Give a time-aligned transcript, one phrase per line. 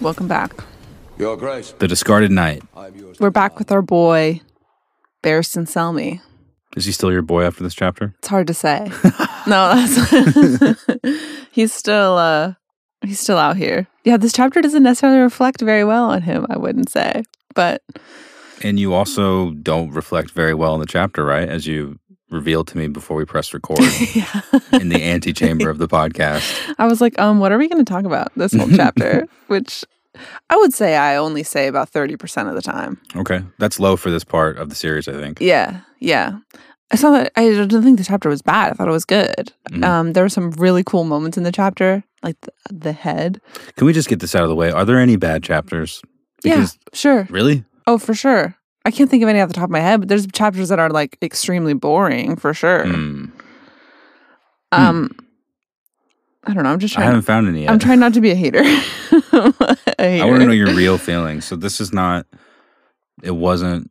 [0.00, 0.52] Welcome back.
[1.18, 1.72] Your Grace.
[1.72, 2.62] The Discarded Knight.
[3.18, 4.40] We're back with our boy,
[5.24, 6.20] Barristan Selmy.
[6.76, 8.14] Is he still your boy after this chapter?
[8.18, 8.90] It's hard to say.
[9.46, 10.86] no, that's
[11.50, 12.54] he's still uh
[13.02, 13.88] he's still out here.
[14.04, 17.24] Yeah, this chapter doesn't necessarily reflect very well on him, I wouldn't say.
[17.54, 17.82] But
[18.62, 21.48] And you also don't reflect very well in the chapter, right?
[21.48, 21.98] As you
[22.30, 23.80] revealed to me before we pressed record
[24.14, 24.40] yeah.
[24.72, 26.74] in the antechamber of the podcast.
[26.78, 29.26] I was like, um, what are we gonna talk about this whole chapter?
[29.46, 29.84] Which
[30.50, 33.00] I would say I only say about thirty percent of the time.
[33.16, 33.42] Okay.
[33.58, 35.40] That's low for this part of the series, I think.
[35.40, 36.38] Yeah, yeah.
[36.90, 37.32] I saw that.
[37.36, 38.70] I didn't think the chapter was bad.
[38.70, 39.52] I thought it was good.
[39.70, 39.84] Mhm.
[39.84, 43.40] Um, there were some really cool moments in the chapter, like the, the head.
[43.76, 44.70] Can we just get this out of the way?
[44.70, 46.00] Are there any bad chapters?
[46.44, 47.26] yeah, sure.
[47.30, 47.64] Really?
[47.86, 48.54] Oh, for sure.
[48.88, 50.78] I can't think of any off the top of my head, but there's chapters that
[50.78, 52.86] are like extremely boring for sure.
[52.86, 53.24] Hmm.
[54.72, 55.14] Um,
[56.44, 56.70] I don't know.
[56.70, 57.04] I'm just trying.
[57.04, 57.70] I haven't found any yet.
[57.70, 58.60] I'm trying not to be a hater.
[58.62, 58.64] a
[59.98, 60.24] hater.
[60.24, 61.44] I want to know your real feelings.
[61.44, 62.24] So this is not.
[63.22, 63.90] It wasn't.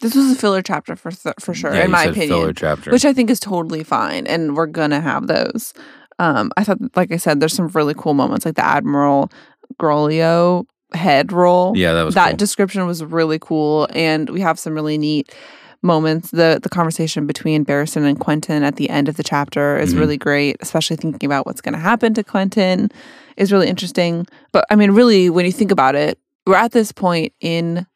[0.00, 2.28] This was a filler chapter for th- for sure, yeah, in my opinion.
[2.30, 2.90] filler chapter.
[2.92, 5.74] which I think is totally fine, and we're gonna have those.
[6.18, 9.30] Um, I thought, like I said, there's some really cool moments, like the Admiral
[9.78, 10.64] Groleo
[10.94, 11.76] head roll.
[11.76, 12.36] yeah, that was that cool.
[12.36, 15.34] description was really cool, and we have some really neat
[15.82, 16.30] moments.
[16.30, 19.98] the The conversation between Barristan and Quentyn at the end of the chapter is Mhm.
[20.00, 22.90] really great, especially thinking about what's going to happen to Quentyn
[23.36, 24.26] is really interesting.
[24.52, 27.86] But I mean, really, when you think about it, we're at this point in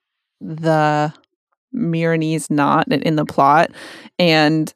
[0.40, 1.12] the
[1.74, 3.70] Meereenese knot and in the plot,
[4.18, 4.72] and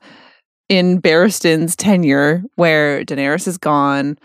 [0.68, 4.16] in Barristan's tenure, where Daenerys is gone,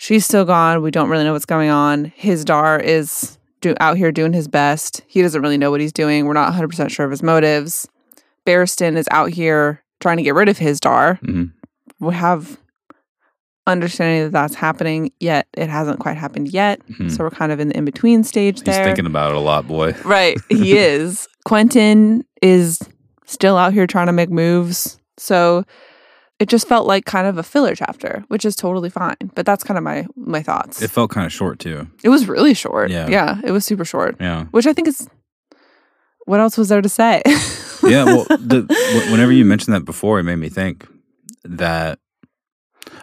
[0.00, 0.80] she's still gone.
[0.82, 2.12] We don't really know what's going on.
[2.18, 5.02] Hizdahr is do, out here doing his best.
[5.06, 6.24] He doesn't really know what he's doing.
[6.24, 7.86] We're not 100 percent sure of his motives.
[8.46, 11.20] Barristan is out here trying to get rid of Hizdahr.
[11.20, 11.52] Mhm.
[12.00, 12.58] We have
[13.66, 16.80] understanding that that's happening, yet it hasn't quite happened yet.
[16.88, 17.10] Mhm.
[17.10, 18.84] So we're kind of in the in between stage He's there.
[18.84, 19.94] thinking about it a lot, boy.
[20.04, 20.38] Right.
[20.48, 21.28] He is.
[21.46, 22.80] Quentyn is
[23.26, 24.98] still out here trying to make moves.
[25.18, 25.64] So
[26.40, 29.30] it just felt like kind of a filler chapter, which is totally fine.
[29.34, 30.82] But that's kind of my my thoughts.
[30.82, 31.86] It felt kind of short too.
[32.02, 32.90] it was really short.
[32.90, 33.08] Yeah.
[33.08, 33.40] Yeah.
[33.44, 34.16] It was super short.
[34.18, 34.44] Yeah.
[34.46, 35.08] Which I think is
[36.24, 37.22] what else was there to say?
[37.82, 38.64] yeah, well, the,
[39.10, 40.86] whenever you mentioned that before, it made me think
[41.44, 41.98] that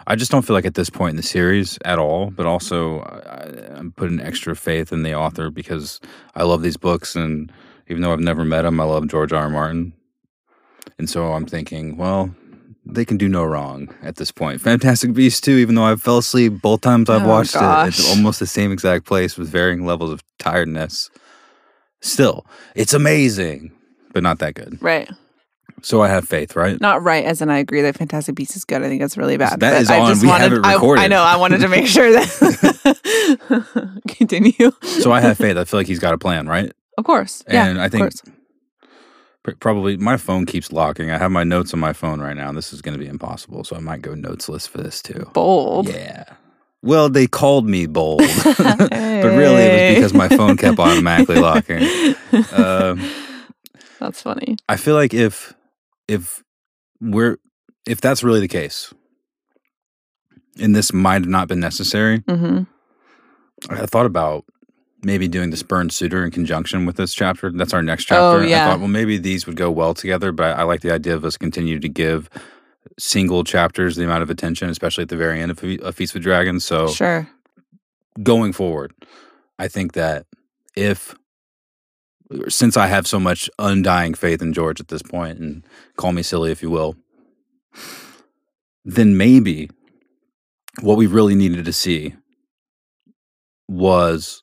[0.06, 2.30] I just don't feel like at this point in the series at all.
[2.30, 6.00] But also, I, I'm putting extra faith in the author because
[6.34, 7.52] I love these books, and
[7.88, 9.42] even though I've never met him, I love George R.
[9.42, 9.50] R.
[9.50, 9.92] Martin,
[10.98, 12.34] and so I'm thinking, well.
[12.90, 14.60] They can do no wrong at this point.
[14.62, 17.60] Fantastic Beasts too, even though I fell asleep both times I've Oh, watched it.
[17.88, 21.10] It's almost the same exact place with varying levels of tiredness.
[22.00, 23.72] Still, it's amazing,
[24.12, 24.78] but not that good.
[24.80, 25.10] right.
[25.80, 26.80] So I have faith, right?
[26.80, 28.82] Not right as in I agree that Fantastic Beasts is good.
[28.82, 29.60] I think it's really bad.
[29.60, 30.08] That but is I on.
[30.10, 31.22] just We wanted, have it I- I, know.
[31.22, 34.72] I wanted to make sure that continue.
[34.82, 35.56] So I have faith.
[35.56, 36.72] I feel like he's got a plan, right?
[36.96, 37.44] Of course.
[37.48, 37.66] yeah.
[37.66, 38.12] And I of think
[39.54, 41.10] probably my phone keeps locking.
[41.10, 42.52] I have my notes on my phone right now.
[42.52, 43.64] This is going to be impossible.
[43.64, 45.30] So I might go notesless for this too.
[45.32, 45.88] bold.
[45.88, 46.24] Yeah.
[46.82, 51.82] Well, they called me bold, but really it was because my phone kept automatically locking.
[52.52, 53.02] Um,
[53.98, 54.56] That's funny.
[54.68, 55.54] I feel like if
[56.06, 56.44] if
[57.00, 57.38] we're
[57.84, 58.94] if that's really the case,
[60.60, 62.62] and this might have not been necessary, hmm
[63.68, 64.44] I thought about
[65.08, 67.50] maybe doing the Spurned Suitor in conjunction with this chapter.
[67.50, 68.40] That's our next chapter.
[68.40, 68.66] Oh, yeah.
[68.66, 71.14] I thought, well, maybe these would go well together, but I, I like the idea
[71.14, 72.28] of us continue to give
[72.98, 76.22] single chapters the amount of attention, especially at the very end of, of Feast with
[76.22, 76.64] Dragons.
[76.64, 77.26] So Sure.
[78.22, 78.92] going forward,
[79.58, 80.26] I think that
[80.76, 81.14] if
[82.48, 85.64] since I have so much undying faith in George at this point, and
[85.96, 86.94] call me silly if you will,
[88.84, 89.70] then maybe
[90.82, 92.14] what we really needed to see
[93.66, 94.42] was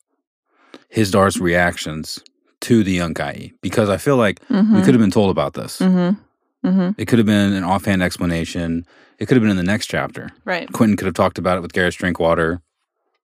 [0.95, 2.19] Hizdahr's reactions
[2.61, 3.51] to the young guy.
[3.61, 4.75] Because I feel like Mm-hmm.
[4.75, 5.79] we could have been told about this.
[5.79, 6.67] Mm-hmm.
[6.67, 6.99] Mm-hmm.
[7.01, 8.85] It could have been an offhand explanation.
[9.19, 10.29] It could have been in the next chapter.
[10.45, 10.67] Right.
[10.71, 12.61] Quentyn could have talked about it with Gerris Drinkwater.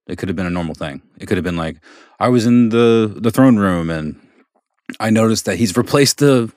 [0.07, 1.01] It could have been a normal thing.
[1.17, 1.77] It could have been like,
[2.19, 4.15] I was in the the throne room and
[4.99, 6.51] I noticed that he's replaced the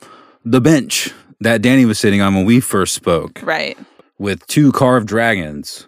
[0.44, 3.78] the bench that Dany was sitting on when we first spoke Right.
[4.18, 5.86] with two carved dragons.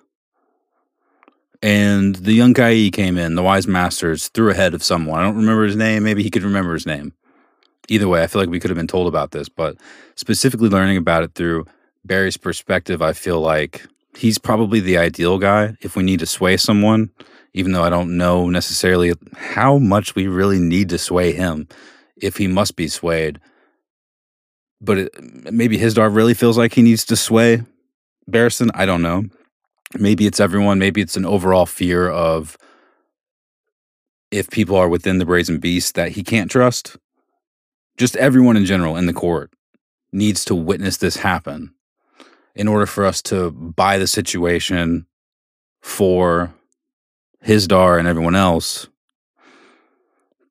[1.67, 5.19] And the Yunkai came in, the wise masters threw ahead of someone.
[5.19, 6.05] I don't remember his name.
[6.05, 7.13] Maybe he could remember his name.
[7.89, 9.77] Either way, I feel like we could have been told about this, but
[10.15, 11.67] specifically learning about it through
[12.05, 13.85] Barry's perspective, I feel like
[14.17, 17.11] he's probably the ideal guy if we need to sway someone,
[17.53, 21.67] even though I don't know necessarily how much we really need to sway him
[22.17, 23.41] if he must be swayed.
[24.81, 27.65] But it, maybe Hizdahr really feels like he needs to sway
[28.31, 28.71] Barristan.
[28.73, 29.25] I don't know.
[29.95, 30.79] Maybe it's everyone.
[30.79, 32.57] Maybe it's an overall fear of
[34.31, 36.97] if people are within the brazen beast that he can't trust.
[37.97, 39.53] Just everyone in general in the court
[40.13, 41.73] needs to witness this happen
[42.55, 45.07] in order for us to buy the situation
[45.81, 46.53] for
[47.45, 48.89] Hizdahr and everyone else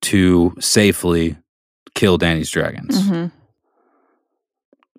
[0.01, 1.35] to safely
[1.93, 3.01] kill Dany's dragons.
[3.01, 3.31] Mhm.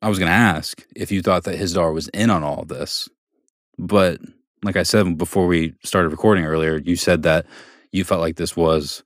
[0.02, 2.68] I was going to ask if you thought that Hizdahr was in on all of
[2.68, 3.08] this.
[3.78, 4.20] But
[4.62, 7.46] like I said before we started recording earlier, you said that
[7.92, 9.02] you felt like this was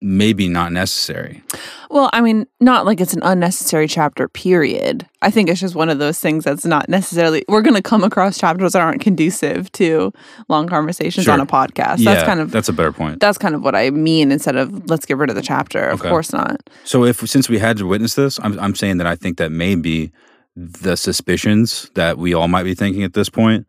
[0.00, 1.42] maybe not necessary.
[1.90, 5.08] Well, I mean, not like it's an unnecessary chapter, period.
[5.22, 8.04] I think it's just one of those things that's not necessarily, we're going to come
[8.04, 10.12] across chapters that aren't conducive to
[10.48, 11.96] long conversations on a podcast.
[11.98, 12.52] yeah, that's kind of.
[12.52, 13.18] that's a better point.
[13.18, 15.80] That's kind of what I mean instead of let's get rid of the chapter.
[15.88, 16.10] Of Okay.
[16.10, 16.60] course not.
[16.84, 19.50] So if since we had to witness this, I'm I'm saying that I think that
[19.50, 20.12] maybe
[20.54, 23.66] the suspicions that we all might be thinking at this point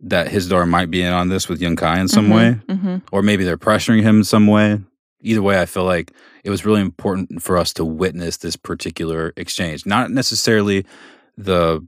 [0.00, 3.44] that Hizdahr might be in on this with Yunkai in some way, hmm or maybe
[3.44, 4.80] they're pressuring him in some way.
[5.22, 6.12] Either way, I feel like
[6.44, 10.84] it was really important for us to witness this particular exchange, not necessarily
[11.36, 11.86] the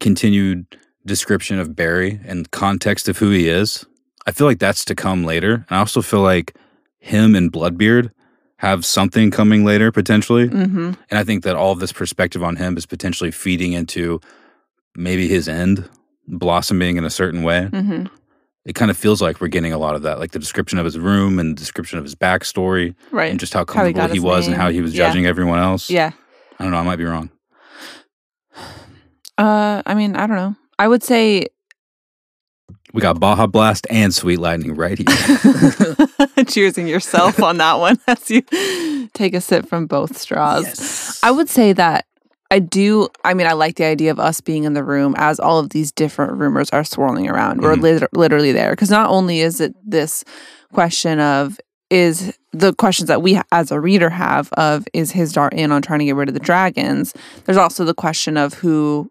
[0.00, 3.86] continued description of Barry and context of who he is.
[4.26, 5.54] I feel like that's to come later.
[5.54, 6.56] And I also feel like
[6.98, 8.10] him and Bloodbeard
[8.58, 10.48] have something coming later potentially.
[10.48, 14.20] hmm And I think that all of this perspective on him is potentially feeding into
[14.96, 15.88] maybe his end
[16.28, 17.66] blossoming in a certain way.
[17.66, 18.06] hmm
[18.64, 20.84] It kind of feels like we're getting a lot of that, like the description of
[20.84, 23.30] his room and the description of his backstory Right.
[23.30, 25.06] and just how How he comfortable he, was and how he was Yeah.
[25.08, 25.90] judging everyone else.
[25.90, 26.12] yeah.
[26.58, 26.78] I don't know.
[26.78, 27.30] I might be wrong.
[29.36, 30.54] Uh, I mean, I don't know.
[30.78, 31.46] I would say
[32.92, 35.06] We got Baja Blast and Sweet Lightning right here.
[36.46, 38.42] cheersing yourself on that one as you
[39.14, 41.18] take a sip from both straws.
[41.22, 42.06] I would say that
[42.54, 43.08] I do.
[43.24, 45.70] I mean, I like the idea of us being in the room as all of
[45.70, 47.60] these different rumors are swirling around.
[47.62, 47.82] We're Mhm.
[47.82, 50.24] lit- literally there because not only is it this
[50.72, 51.58] question of
[51.90, 55.98] is the questions that we as a reader have of is Hizdahr in on trying
[55.98, 57.12] to get rid of the dragons.
[57.44, 59.10] There's also the question of who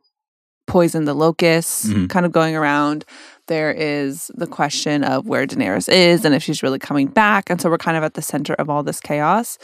[0.65, 2.09] poisoned the locusts, Mhm.
[2.09, 3.03] kind of going around.
[3.47, 7.49] There is the question of where Daenerys is and if she's really coming back.
[7.49, 9.57] And so we're kind of at the center of all this chaos.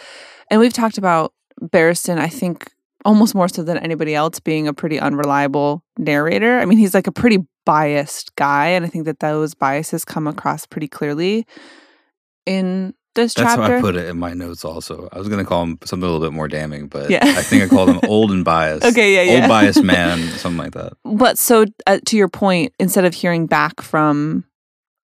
[0.52, 1.32] And we've talked about
[1.62, 2.70] Barristan, I think,
[3.06, 6.60] almost more so than anybody else, being a pretty unreliable narrator.
[6.60, 8.68] I mean, he's like a pretty biased guy.
[8.68, 11.46] And I think that those biases come across pretty clearly
[12.46, 13.64] in this That's chapter.
[13.74, 15.10] how I put it in my notes also.
[15.12, 17.20] I was going to call him something a little bit more damning, but Yeah.
[17.24, 18.86] I think I called him old and biased.
[18.86, 19.42] Okay, yeah, yeah.
[19.42, 20.94] Old biased man, something like that.
[21.04, 24.46] But so, uh, to your point, instead of hearing back from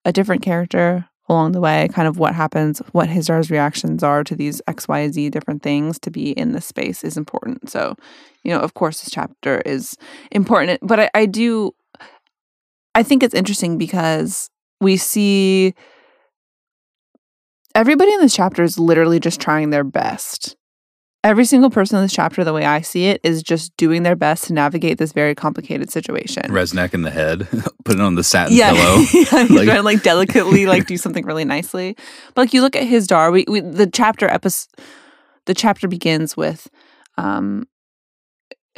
[0.06, 4.36] a different character along the way, kind of what happens, what Hizdahr's reactions are to
[4.36, 7.70] these X, Y, Z different things to be in this space is important.
[7.70, 7.96] So,
[8.44, 9.96] you know, of course, this chapter is
[10.32, 10.82] important.
[10.84, 11.74] But I, I do,
[12.94, 14.50] I think it's interesting because
[14.80, 15.74] we see
[17.74, 20.56] everybody in this chapter is literally just trying their best.
[21.26, 24.16] Every single person in this chapter, the way I see it, is just doing their
[24.16, 26.44] best to navigate this very complicated situation.
[26.44, 27.48] Reznak in the head,
[27.84, 28.98] put it on the satin yeah, pillow.
[28.98, 31.98] yeah, he's Like- trying to like delicately like do something really nicely.
[32.36, 34.70] But like you look at Hizdahr, we, we the chapter episode,
[35.46, 36.70] the chapter begins with,
[37.18, 37.68] um,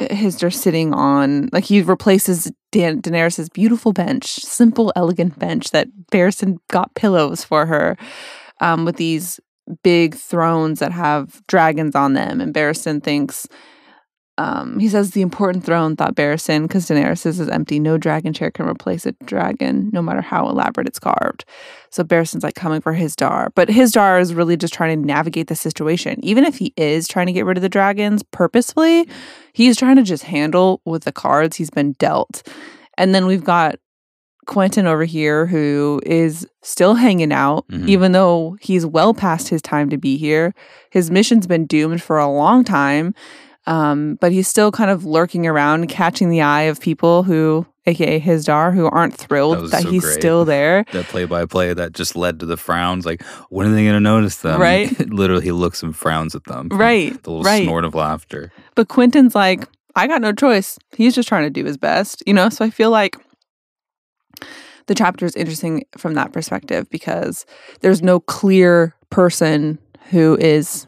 [0.00, 6.56] Hizdahr sitting on like he replaces Dan- Daenerys's beautiful bench, simple, elegant bench that Barristan
[6.70, 7.98] got pillows for her,
[8.62, 9.38] um, with these
[9.82, 12.40] big thrones that have dragons on them.
[12.40, 13.46] And Barristan thinks,
[14.38, 17.80] um, he says the important throne, thought Barristan, because Daenerys is empty.
[17.80, 21.44] No dragon chair can replace a dragon, no matter how elaborate it's carved.
[21.90, 23.48] So Barristan's like coming for Hizdahr.
[23.56, 26.24] But Hizdahr is really just trying to navigate the situation.
[26.24, 29.08] Even if he is trying to get rid of the dragons purposefully,
[29.54, 32.46] he's trying to just handle with the cards he's been dealt.
[32.96, 33.74] And then we've got
[34.48, 37.86] Quentyn over here who is still hanging out, Mhm.
[37.88, 40.54] even though he's well past his time to be here.
[40.90, 43.14] His mission's been doomed for a long time.
[43.66, 48.18] Um, but he's still kind of lurking around, catching the eye of people who, aka
[48.18, 50.14] Hizdahr, who aren't thrilled was that, so he's great.
[50.14, 50.86] still there.
[50.92, 53.04] that play by play that just led to the frowns.
[53.04, 54.58] Like, when are they going to notice them?
[54.58, 54.98] Right.
[55.10, 56.68] Literally, he looks and frowns at them.
[56.72, 57.64] Right, The little right.
[57.64, 58.50] snort of laughter.
[58.74, 59.64] But Quentyn's like,
[59.94, 60.78] I got no choice.
[60.96, 62.48] He's just trying to do his best, you know?
[62.48, 63.16] So I feel like
[64.86, 67.44] the chapter is interesting from that perspective because
[67.80, 69.78] there's no clear person
[70.10, 70.86] who is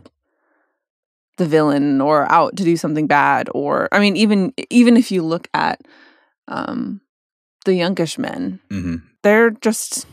[1.37, 5.23] the villain or out to do something bad or I mean even even if you
[5.23, 5.81] look at
[6.49, 7.01] um
[7.65, 10.07] the Yunkish men, hmm they're just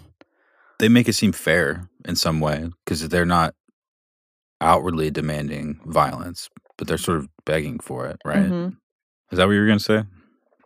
[0.79, 3.56] They make it seem fair in some way because they're not
[4.60, 8.50] outwardly demanding violence, but they're sort of begging for it, right?
[8.51, 8.77] Mhm.
[9.32, 10.03] Is that what you were going to say?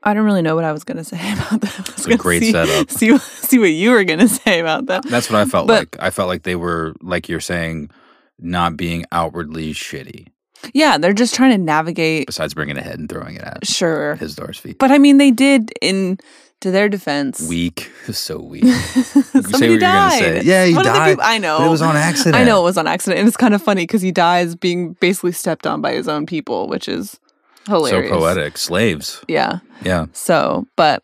[0.03, 1.89] I don't really know what I was gonna say about that.
[1.89, 2.89] It's a great see, setup.
[2.97, 5.03] See, see what you were gonna say about that.
[5.05, 5.95] That's what I felt But- like.
[5.99, 7.91] I felt like they were, like you're saying,
[8.39, 10.27] not being outwardly shitty.
[10.73, 12.27] Yeah, they're just trying to navigate.
[12.27, 14.77] Besides bringing it ahead and throwing it at Sure, Hizdahr's feet.
[14.79, 16.17] but I mean, they did in
[16.61, 17.47] to their defense.
[17.49, 18.63] Weak, so weak.
[18.65, 20.19] Somebody what you're died.
[20.19, 20.41] say.
[20.43, 21.65] Yeah, he One of the died, people- I know.
[21.65, 22.35] It was on accident.
[22.35, 24.93] I know it was on accident, and it's kind of funny because he dies being
[24.99, 27.19] basically stepped on by his own people, which is
[27.67, 28.57] So poetic.
[28.57, 29.23] Slaves.
[29.27, 29.59] Yeah.
[29.83, 30.07] Yeah.
[30.13, 31.03] So, but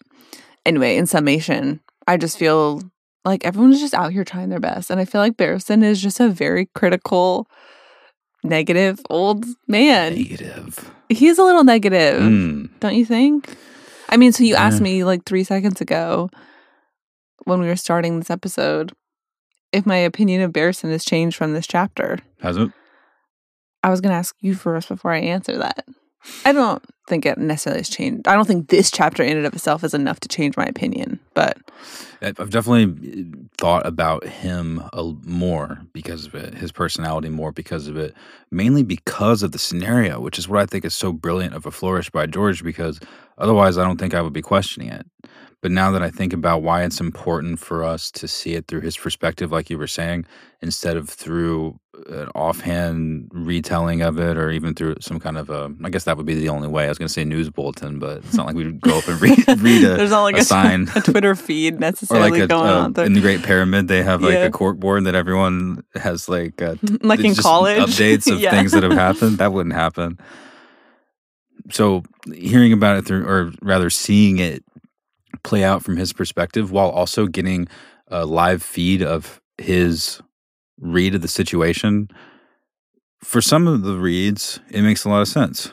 [0.65, 2.81] anyway, in summation, I just feel
[3.25, 6.19] like everyone's just out here trying their best, and I feel like Barristan is just
[6.19, 7.47] a very critical,
[8.43, 10.15] negative old man.
[10.15, 10.91] Negative.
[11.09, 12.69] He's a little negative, Mm.
[12.79, 13.55] don't you think?
[14.09, 16.29] I mean, so you asked me like three seconds ago
[17.43, 18.93] when we were starting this episode
[19.73, 22.19] if my opinion of Barristan has changed from this chapter.
[22.41, 22.71] Has it?
[23.83, 25.85] I was going to ask you first before I answer that.
[26.45, 28.27] I don't think it necessarily has changed.
[28.27, 31.19] I don't think this chapter in and of itself is enough to change my opinion,
[31.33, 31.57] but
[32.21, 34.83] I've definitely uh, thought about him
[35.23, 38.13] more because of it, his personality more because of it,
[38.51, 41.71] mainly because of the scenario, which is what I think is so brilliant of a
[41.71, 42.63] flourish by George.
[42.63, 42.99] Because
[43.37, 45.05] otherwise, I don't think I would be questioning it.
[45.61, 48.81] But now that I think about why it's important for us to see it through
[48.81, 50.25] his perspective, like you were saying,
[50.61, 55.73] instead of through an offhand retelling of it, or even through some kind of a,
[55.83, 56.85] I guess that would be the only way.
[56.85, 59.19] I was going to say news bulletin, but it's not like we'd go up and
[59.19, 60.89] read, read a, there's not like a a, sign.
[60.95, 63.05] a Twitter feed necessarily like a, going uh, on there.
[63.07, 64.45] in the Great Pyramid, they have like Yeah.
[64.45, 67.79] a cork board that everyone has like uh, like in college.
[67.81, 68.51] updates of Yeah.
[68.51, 69.39] things that have happened.
[69.39, 70.19] That wouldn't happen.
[71.71, 74.63] So hearing about it through, or rather seeing it
[75.43, 77.67] play out from his perspective, while also getting
[78.07, 80.21] a live feed of his
[80.79, 82.07] read of the situation.
[83.23, 85.71] For some of the reads, it makes a lot of sense.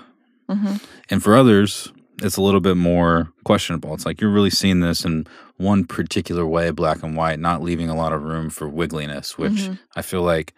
[0.50, 0.83] Mhm.
[1.11, 1.92] And for others,
[2.23, 3.92] it's a little bit more questionable.
[3.94, 7.88] It's like you're really seeing this in one particular way, black and white, not leaving
[7.90, 9.78] a lot of room for wiggliness, which Mhm.
[9.94, 10.54] I feel like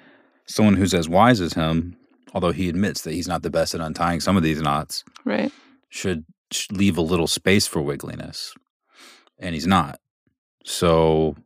[0.46, 1.96] someone who's as wise as him,
[2.32, 5.52] although he admits that he's not the best at untying some of these knots, Right.
[5.88, 8.52] should, should leave a little space for wiggliness.
[9.38, 10.00] And he's not.
[10.64, 11.36] So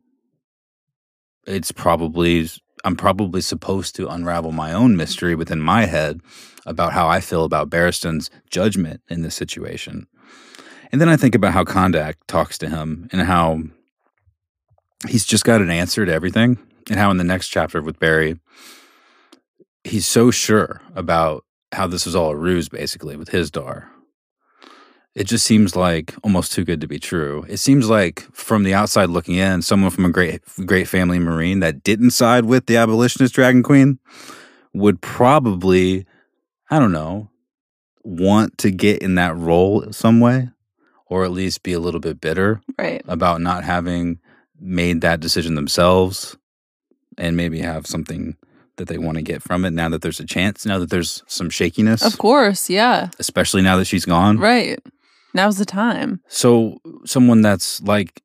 [1.45, 2.49] it's probably
[2.83, 6.21] I'm probably supposed to unravel my own mystery within my head
[6.65, 10.07] about how I feel about Barristan's judgment in this situation.
[10.91, 13.61] And then I think about how Kandaq talks to him and how
[15.07, 16.57] he's just got an answer to everything.
[16.89, 18.39] And how in the next chapter with Barry,
[19.83, 23.87] he's so sure about how this was all a ruse, basically, with Hizdahr.
[25.13, 27.45] It just seems like almost too good to be true.
[27.49, 31.59] It seems like from the outside looking in, someone from a great great family Meereen
[31.61, 33.99] that didn't side with the abolitionist dragon queen
[34.73, 36.05] would probably,
[36.69, 37.29] I don't know,
[38.03, 40.49] want to get in that role some way,
[41.07, 43.01] or at least be a little bit bitter Right.
[43.07, 44.19] about not having
[44.59, 46.37] made that decision themselves
[47.17, 48.37] and maybe have something
[48.77, 51.21] that they want to get from it now that there's a chance, now that there's
[51.27, 52.69] some shakiness, Of course.
[52.69, 53.09] Yeah.
[53.19, 54.37] especially now that she's gone.
[54.39, 54.79] Right.
[55.33, 56.21] Now's the time.
[56.27, 58.21] So, someone that's like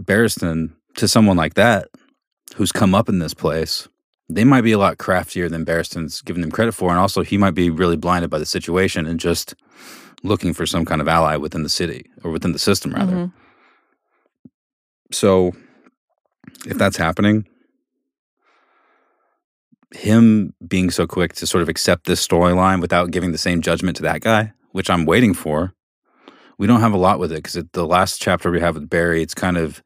[0.00, 1.88] Barristan to someone like that
[2.56, 3.88] who's come up in this place,
[4.28, 6.90] they might be a lot craftier than Barristan's giving them credit for.
[6.90, 9.54] And also, he might be really blinded by the situation and just
[10.22, 13.12] looking for some kind of ally within the city or within the system, rather.
[13.12, 13.32] Mhm.
[15.12, 15.52] So,
[16.66, 17.46] if that's happening,
[19.94, 23.96] him being so quick to sort of accept this storyline without giving the same judgment
[23.96, 25.72] to that guy, which I'm waiting for,
[26.58, 29.22] we don't have a lot with it because the last chapter we have with Barry,
[29.22, 29.82] it's kind of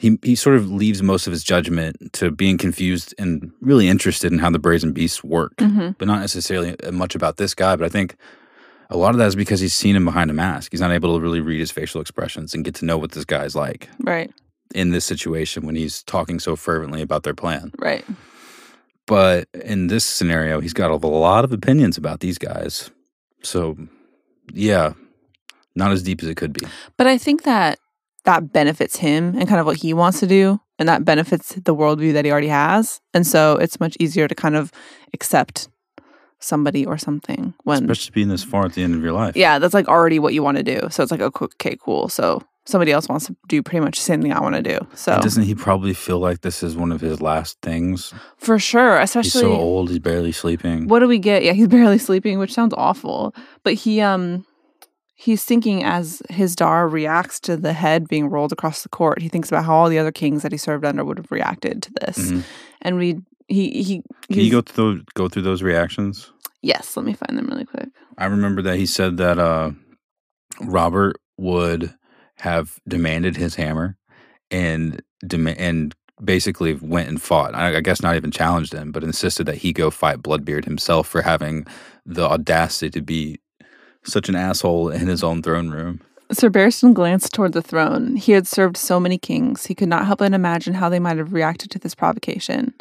[0.00, 4.32] he he sort of leaves most of his judgment to being confused and really interested
[4.32, 5.96] in how the brazen beasts work, Mhm.
[5.98, 7.76] but not necessarily uh, much about this guy.
[7.76, 8.16] But I think
[8.90, 10.72] a lot of that is because he's seen him behind a mask.
[10.72, 13.24] He's not able to really read his facial expressions and get to know what this
[13.24, 14.30] guy's like Right.
[14.74, 17.70] in this situation when he's talking so fervently about their plan.
[17.78, 18.04] Right.
[19.06, 22.90] But in this scenario, he's got a lot of opinions about these guys.
[23.42, 23.76] So,
[24.52, 24.92] yeah,
[25.74, 26.66] not as deep as it could be.
[26.96, 27.78] But I think that
[28.24, 30.60] that benefits him and kind of what he wants to do.
[30.78, 33.00] And that benefits the worldview that he already has.
[33.12, 34.72] And so it's much easier to kind of
[35.12, 35.68] accept
[36.40, 39.36] somebody or something when, Especially being this far at the end of your life.
[39.36, 40.88] yeah, that's like already what you want to do.
[40.90, 42.08] So it's like, okay, cool.
[42.08, 44.78] So somebody else wants to do pretty much the same thing I want to do.
[44.94, 48.12] So And Doesn't he probably feel like this is one of his last things?
[48.36, 50.88] for sure, He's especially so old, he's barely sleeping.
[50.88, 51.44] what do we get?
[51.44, 53.34] Yeah, he's barely sleeping, which sounds awful.
[53.62, 54.44] But he um
[55.14, 59.22] he's thinking as Hizdahr reacts to the head being rolled across the court.
[59.22, 61.82] He thinks about how all the other kings that he served under would have reacted
[61.82, 62.18] to this.
[62.18, 62.42] Mhm.
[62.82, 64.02] And we he he
[64.32, 66.30] Can you go through those, go through those reactions?
[66.62, 67.88] Yes, let me find them really quick.
[68.16, 69.72] I remember that he said that uh,
[70.60, 71.94] Robert would
[72.38, 73.96] have demanded his hammer
[74.50, 77.54] and dem- and basically went and fought.
[77.54, 81.06] I, I guess not even challenged him, but insisted that he go fight Bloodbeard himself
[81.08, 81.66] for having
[82.06, 83.40] the audacity to be
[84.04, 86.00] such an asshole in his own throne room.
[86.32, 88.16] Sir Barristan glanced toward the throne.
[88.16, 91.18] He had served so many kings, he could not help but imagine how they might
[91.18, 92.74] have reacted to this provocation.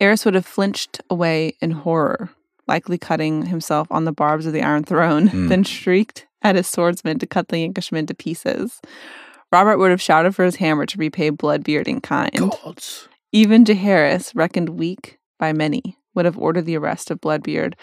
[0.00, 2.30] Aerys would have flinched away in horror,
[2.68, 5.48] likely cutting himself on the barbs of the Iron Throne, Hmm.
[5.48, 8.80] then shrieked at his swordsman to cut the Yunkishman to pieces.
[9.52, 12.32] Robert would have shouted for his hammer to repay Bloodbeard in kind.
[12.36, 13.08] Gods.
[13.32, 17.74] Even Jaehaerys, reckoned weak by many, would have ordered the arrest of Bloodbeard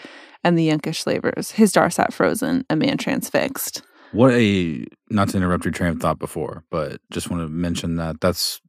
[0.44, 1.52] and the Yunkish slavers.
[1.52, 3.82] Hizdahr sat frozen, a man transfixed.
[4.12, 7.96] What a not to interrupt your train of thought before, but just want to mention
[7.96, 8.60] that that's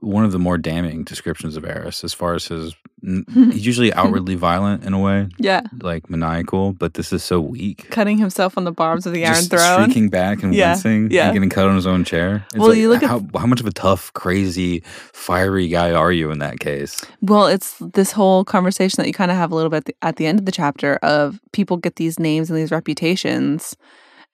[0.00, 2.74] one of the more damning descriptions of Aerys as far as his
[3.52, 7.88] he's usually outwardly violent in a way, Yeah, like maniacal, but this is so weak.
[7.90, 9.82] cutting himself on the barbs of the Iron Just Throne.
[9.84, 11.24] streaking back and Yeah, wincing yeah.
[11.26, 12.44] and getting cut on his own chair.
[12.48, 15.92] It's Well, like, you look at- how, how much of a tough, crazy, fiery guy
[15.92, 17.04] are you in that case?
[17.22, 19.96] Well, it's this whole conversation that you kind of have a little bit at the,
[20.02, 23.76] at the end of the chapter of people get these names and these reputations.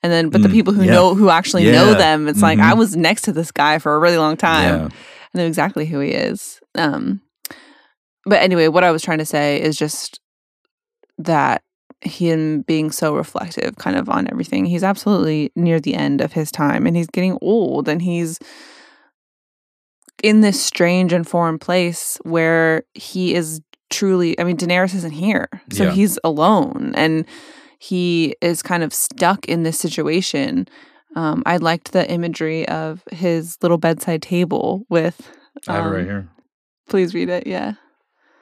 [0.02, 0.92] And then, but the Mm, people who yeah.
[0.92, 2.78] know, who actually know them, it's like, I mhm.
[2.78, 4.80] was next to this guy for a really long time.
[4.82, 4.88] Yeah.
[5.34, 6.60] I know exactly who he is.
[6.76, 7.20] Um,
[8.26, 10.20] but anyway, what I was trying to say is just
[11.18, 11.62] that
[12.02, 14.66] him being so reflective kind of on everything.
[14.66, 18.38] He's absolutely near the end of his time and he's getting old and he's
[20.22, 25.48] in this strange and foreign place where he is truly I mean Daenerys isn't here.
[25.72, 25.92] So Yeah.
[25.92, 27.24] he's alone and
[27.78, 30.66] he is kind of stuck in this situation.
[31.14, 35.30] Um, I liked the imagery of his little bedside table with
[35.66, 36.28] I have it right um, here.
[36.88, 37.46] Please read it.
[37.46, 37.74] Yeah.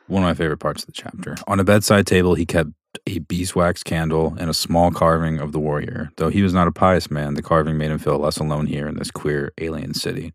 [0.07, 1.37] One of my favorite parts of the chapter.
[1.47, 2.71] On a bedside table, he kept
[3.07, 6.11] a beeswax candle and a small carving of the warrior.
[6.17, 8.87] Though he was not a pious man, the carving made him feel less alone here
[8.87, 10.33] in this queer alien city.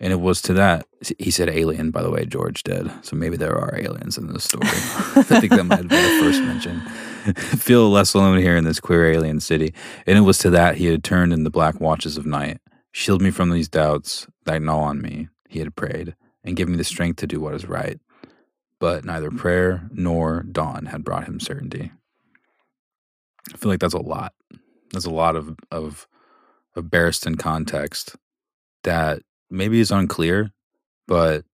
[0.00, 0.86] And it was to that
[1.18, 2.90] he said alien, by the way, George did.
[3.02, 4.66] So maybe there are aliens in this story.
[4.66, 6.80] I think that might have been the first mention.
[7.58, 9.72] feel less alone here in this queer alien city.
[10.06, 12.60] And it was to that he had turned in the black watches of night.
[12.92, 16.76] Shield me from these doubts that gnaw on me, he had prayed, and give me
[16.76, 17.98] the strength to do what is right
[18.84, 21.90] but neither prayer nor dawn had brought him certainty.
[23.50, 24.34] I feel like that's a lot.
[24.92, 26.06] That's a lot of of
[26.76, 28.14] of Barristan context
[28.82, 30.50] that maybe is unclear,
[31.08, 31.46] but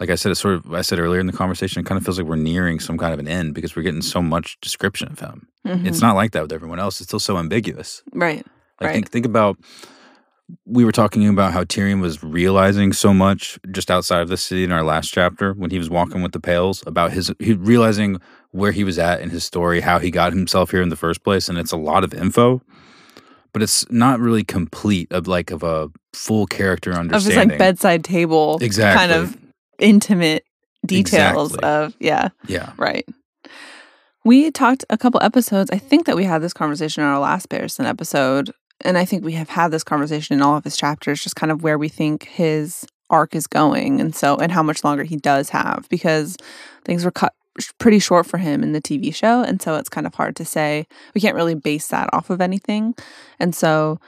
[0.00, 2.04] like I said, it sort of I said earlier in the conversation, it kind of
[2.04, 5.12] feels like we're nearing some kind of an end because we're getting so much description
[5.12, 5.46] of him.
[5.64, 7.00] It's not like that with everyone else.
[7.00, 8.02] It's still so ambiguous.
[8.10, 8.18] Mm-hmm.
[8.22, 8.46] right.
[8.80, 8.92] Like Right.
[8.94, 9.56] think think about
[10.66, 14.62] we were talking about how Tyrion was realizing so much just outside of the city
[14.64, 18.20] in our last chapter when he was walking with the Pales about his he realizing
[18.50, 21.24] where he was at in his story, how he got himself here in the first
[21.24, 22.60] place, and it's a lot of info,
[23.52, 27.58] but it's not really complete of like of a full character understanding Of his like
[27.58, 28.98] bedside table exactly.
[29.08, 29.36] kind of
[29.78, 30.44] intimate
[30.86, 31.68] details Exactly.
[31.68, 32.72] of yeah, yeah.
[32.76, 33.06] right.
[34.26, 35.70] We talked a couple episodes.
[35.70, 38.52] I think that we had this conversation in our last Barristan episode,
[38.84, 41.50] and I think we have had this conversation in all of his chapters, just kind
[41.50, 45.16] of where we think his arc is going, and so and how much longer he
[45.16, 46.36] does have because
[46.84, 47.34] things were cut
[47.78, 50.44] pretty short for him in the TV show, and so it's kind of hard to
[50.44, 50.86] say.
[51.14, 52.94] We can't really base that off of anything,
[53.38, 53.98] and so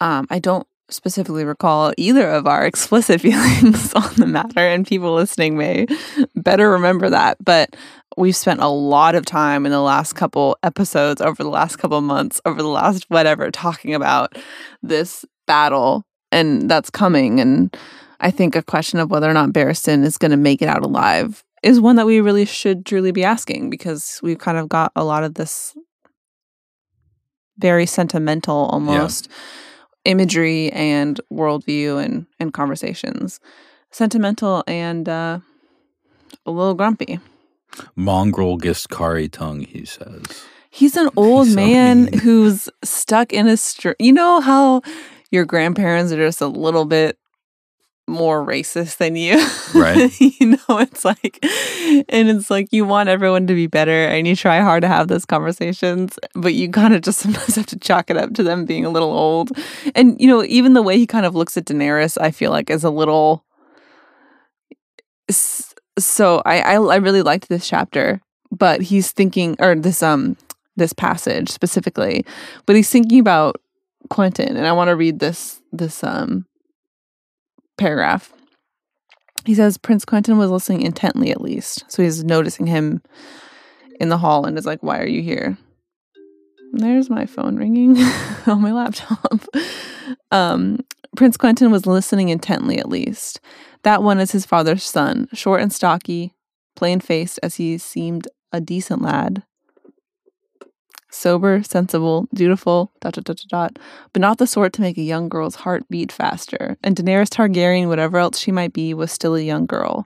[0.00, 5.14] um, I don't specifically recall either of our explicit feelings on the matter, and people
[5.14, 5.86] listening may
[6.34, 7.36] better remember that.
[7.44, 7.76] But
[8.16, 12.00] we've spent a lot of time in the last couple episodes, over the last couple
[12.00, 14.36] months, over the last whatever, talking about
[14.82, 17.40] this battle and that's coming.
[17.40, 17.76] And
[18.20, 20.82] I think a question of whether or not Barristan is going to make it out
[20.82, 24.92] alive is one that we really should truly be asking because we've kind of got
[24.94, 25.76] a lot of this
[27.58, 29.28] very sentimental almost
[30.06, 33.40] imagery and worldview and, and conversations.
[33.90, 35.38] Sentimental and uh,
[36.44, 37.18] a little grumpy.
[37.94, 40.24] Mongrel Ghiscari tongue, he says.
[40.70, 42.18] He's an old He's man mean.
[42.20, 44.82] who's stuck in a str- You know how
[45.30, 47.18] your grandparents are just a little bit
[48.06, 49.36] more racist than you,
[49.74, 50.12] Right.
[50.40, 54.36] you know, it's like, and it's like you want everyone to be better, and you
[54.36, 58.10] try hard to have those conversations, but you kind of just sometimes have to chalk
[58.10, 59.50] it up to them being a little old.
[59.94, 62.70] And you know, even the way he kind of looks at Daenerys, I feel like
[62.70, 63.44] is a little.
[65.98, 70.36] So I I, I really liked this chapter, but he's thinking, or this um
[70.76, 72.24] this passage specifically,
[72.66, 73.60] but he's thinking about
[74.10, 76.45] Quentyn, and I want to read this this um
[77.76, 78.32] paragraph.
[79.44, 81.84] He says Prince Quentyn was listening intently at least.
[81.88, 83.02] So he's noticing him
[84.00, 85.56] in the hall and is like, Why are you here?
[86.72, 87.96] There's my phone ringing
[88.46, 89.46] on my laptop.
[90.30, 90.80] Um,
[91.16, 93.40] Prince Quentyn was listening intently, at least.
[93.82, 96.34] That one is his father's son, short and stocky,
[96.74, 99.44] plain faced as he seemed a decent lad.
[101.16, 103.78] Sober, sensible, dutiful, dot, dot, dot, dot,
[104.12, 106.76] but not the sort to make a young girl's heart beat faster.
[106.84, 110.04] And Daenerys Targaryen, whatever else she might be, was still a young girl.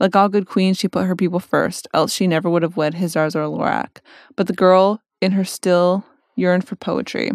[0.00, 2.94] Like all good queens, she put her people first, else she never would have wed
[2.94, 3.98] Hizdahr or Loraq.
[4.36, 7.32] But the girl in her still yearned for poetry,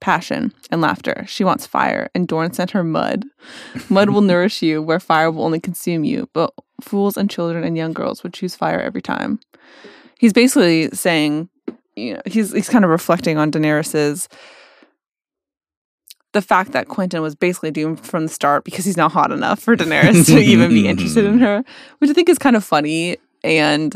[0.00, 1.24] passion, and laughter.
[1.28, 3.24] She wants fire, and Dorne sent her mud.
[3.88, 7.76] Mud will nourish you, where fire will only consume you, but fools and children and
[7.76, 9.38] young girls would choose fire every time.
[10.18, 11.48] He's basically saying,
[11.96, 14.28] you know, he's he's kind of reflecting on Daenerys's
[16.32, 19.60] the fact that Quentyn was basically doomed from the start because he's not hot enough
[19.60, 21.62] for Daenerys to even be interested in her,
[21.98, 23.18] which I think is kind of funny.
[23.44, 23.94] And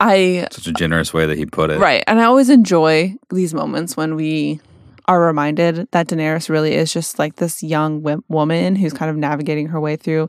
[0.00, 1.78] I Such a generous way that he put it.
[1.78, 2.02] Right.
[2.06, 4.60] And I always enjoy these moments when we
[5.06, 9.16] are reminded that Daenerys really is just like this young w- woman who's kind of
[9.16, 10.28] navigating her way through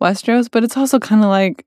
[0.00, 0.48] Westeros.
[0.50, 1.66] But it's also kind of like,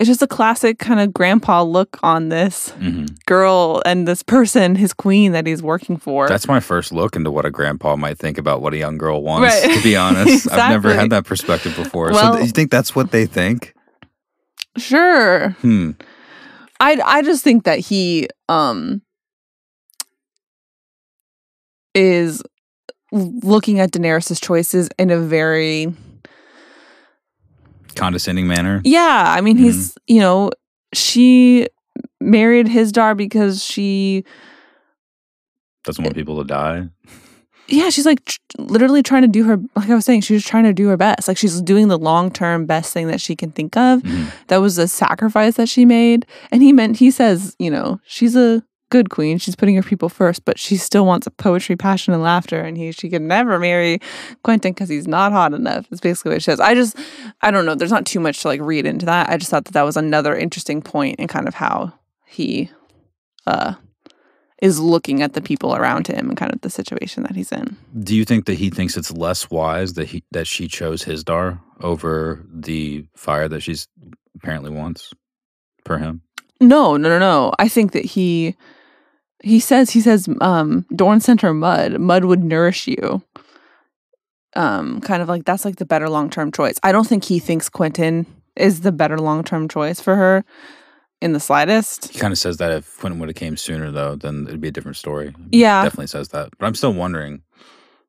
[0.00, 4.74] it's just a classic kind of grandpa look on this hmm girl and this person,
[4.74, 6.26] his queen that he's working for.
[6.26, 9.22] That's my first look into what a grandpa might think about what a young girl
[9.22, 9.54] wants.
[9.54, 9.72] Right.
[9.76, 12.10] To be honest, I've never had that perspective before.
[12.10, 13.72] Well- so th- you think that's what they think?
[14.76, 15.50] sure.
[15.60, 15.92] Hmm.
[16.80, 19.02] I I just think that he um
[21.94, 22.42] is
[23.12, 25.92] looking at Daenerys's choices in a very
[27.96, 28.80] Condescending manner.
[28.84, 30.50] Yeah, I mean, he's you know
[30.92, 31.66] she
[32.20, 34.24] married Hizdahr because she
[35.84, 36.88] Doesn't want people to die.
[37.68, 40.64] yeah she's like tr- literally trying to do her like I was saying she's trying
[40.64, 43.50] to do her best like she's doing the long term best thing that she can
[43.52, 44.02] think of.
[44.02, 44.32] Mhm.
[44.48, 48.34] That was a sacrifice that she made, and he meant he says you know she's
[48.36, 49.38] a good queen.
[49.38, 52.76] She's putting her people first but she still wants a poetry passion and laughter and
[52.76, 54.00] he she could never marry
[54.44, 56.60] Quentyn because he's not hot enough is basically what she says.
[56.60, 56.96] I just
[57.40, 57.74] i don't know.
[57.74, 59.30] There's not too much to like read into that.
[59.30, 61.92] I just thought that that was another interesting point in kind of how
[62.26, 62.70] he
[63.46, 63.74] uh
[64.60, 67.78] is looking at the people around him and kind of the situation that he's in.
[67.98, 71.60] Do you think that he thinks it's less wise that he that she chose Hizdahr
[71.80, 73.88] over the fire that she's
[74.34, 75.12] apparently wants
[75.84, 76.22] for him?
[76.60, 77.52] no no no no.
[77.58, 78.54] I think that he
[79.42, 81.98] he says he says um Dorne sent her mud.
[81.98, 83.22] Mud would nourish you.
[84.54, 86.78] Um kind of like that's like the better long-term choice.
[86.82, 88.26] I don't think he thinks Quentyn
[88.56, 90.44] is the better long-term choice for her
[91.20, 92.08] in the slightest.
[92.08, 94.68] He kind of says that if Quentyn would have came sooner, though, then it'd be
[94.68, 95.34] a different story.
[95.52, 95.82] yeah.
[95.84, 96.48] Definitely says that.
[96.58, 97.42] But I'm still wondering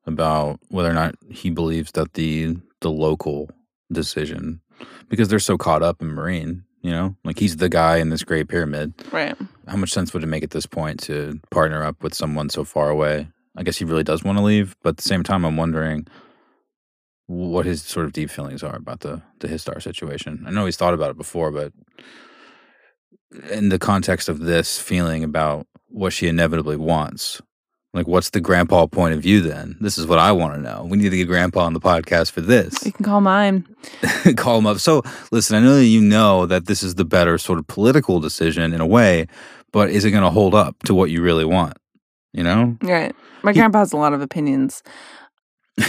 [0.06, 3.48] about whether or not he believes that the the local
[3.92, 4.60] decision,
[5.08, 8.24] because they're so caught up in Meereen, you know, like he's the guy in this
[8.24, 8.92] Great Pyramid.
[9.12, 12.48] right How much sense would it make at this point to partner up with someone
[12.48, 13.28] so far away?
[13.56, 16.06] I guess he really does want to leave, but at the same time, I'm wondering
[17.26, 20.44] what his sort of deep feelings are about the the Hizdahr situation.
[20.46, 21.72] I know he's thought about it before, but
[23.50, 27.40] in the context of this feeling about what she inevitably wants,
[27.94, 29.40] like what's the grandpa point of view?
[29.40, 30.86] Then this is what I want to know.
[30.88, 32.84] We need to get grandpa on the podcast for this.
[32.84, 33.66] you can call mine
[34.36, 34.78] Call him up.
[34.78, 38.20] So listen, I know that you know that this is the better sort of political
[38.20, 39.26] decision in a way,
[39.72, 41.76] but is it going to hold up to what you really want?
[42.32, 44.82] You know, right my grandpa has a lot of opinions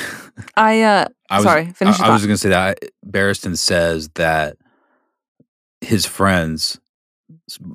[0.58, 4.10] i uh I was, Sorry, finish I, I was going to say that Barristan says
[4.16, 4.58] that
[5.82, 6.80] his friends,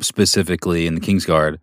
[0.01, 1.59] specifically in the Kingsguard,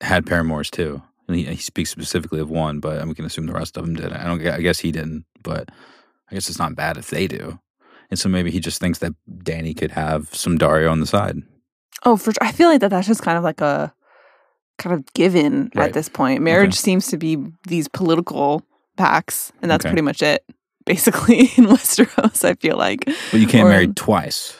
[0.00, 1.02] had paramours too.
[1.28, 3.94] And he, he speaks specifically of one, but we can assume the rest of them
[3.94, 4.12] did.
[4.12, 4.46] I don't.
[4.46, 5.70] I guess he didn't, but
[6.30, 7.58] I guess it's not bad if they do.
[8.10, 11.38] And so maybe he just thinks that Dany could have some Daario on the side.
[12.04, 12.42] Oh, for sure.
[12.46, 13.92] I feel like that that's just kind of like a
[14.78, 15.86] kind of given Right.
[15.88, 16.42] at this point.
[16.42, 18.62] Marriage seems to be these political
[18.98, 19.90] pacts, and that's Okay.
[19.92, 20.44] pretty much it,
[20.84, 23.04] basically, in Westeros, I feel like.
[23.30, 24.54] But you can't Or- marry twice.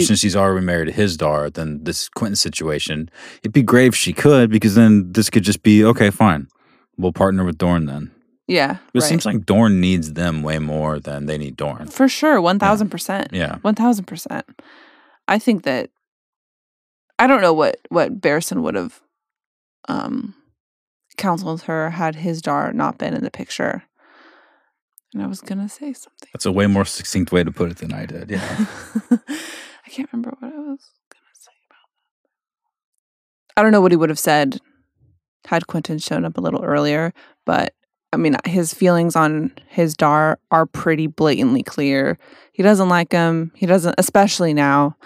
[0.00, 3.94] So since she's already married to Hizdahr, then this Quentyn situation, it'd be great if
[3.94, 6.48] she could, because then this could just be okay, fine.
[6.96, 8.10] We'll partner with Dorne then.
[8.46, 8.78] Yeah.
[8.92, 9.02] It right.
[9.02, 11.88] seems like Dorne needs them way more than they need Dorne.
[11.88, 13.28] For sure, 1000%.
[13.32, 13.56] Yeah.
[13.64, 14.42] 1000%.
[15.26, 15.90] I think that
[17.18, 19.00] I don't know what what Barristan would have
[19.88, 20.34] um
[21.16, 23.84] counseled her had Hizdahr not been in the picture.
[25.14, 26.28] And I was going to say something.
[26.32, 28.30] That's a way more succinct way to put it than I did.
[28.30, 28.66] Yeah.
[29.86, 31.88] I can't remember what I was going to say about
[33.54, 33.60] that.
[33.60, 34.58] I don't know what he would have said
[35.46, 37.12] had Quentyn shown up a little earlier,
[37.44, 37.74] but
[38.12, 42.16] I mean, his feelings on Hizdahr are pretty blatantly clear.
[42.52, 43.50] He doesn't like him.
[43.54, 44.96] He doesn't, especially now.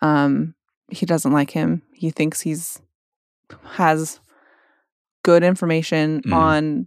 [0.00, 0.54] Um,
[0.88, 1.82] he doesn't like him.
[1.92, 2.80] He thinks he's
[3.72, 4.20] has
[5.22, 6.32] good information Mhm.
[6.34, 6.86] on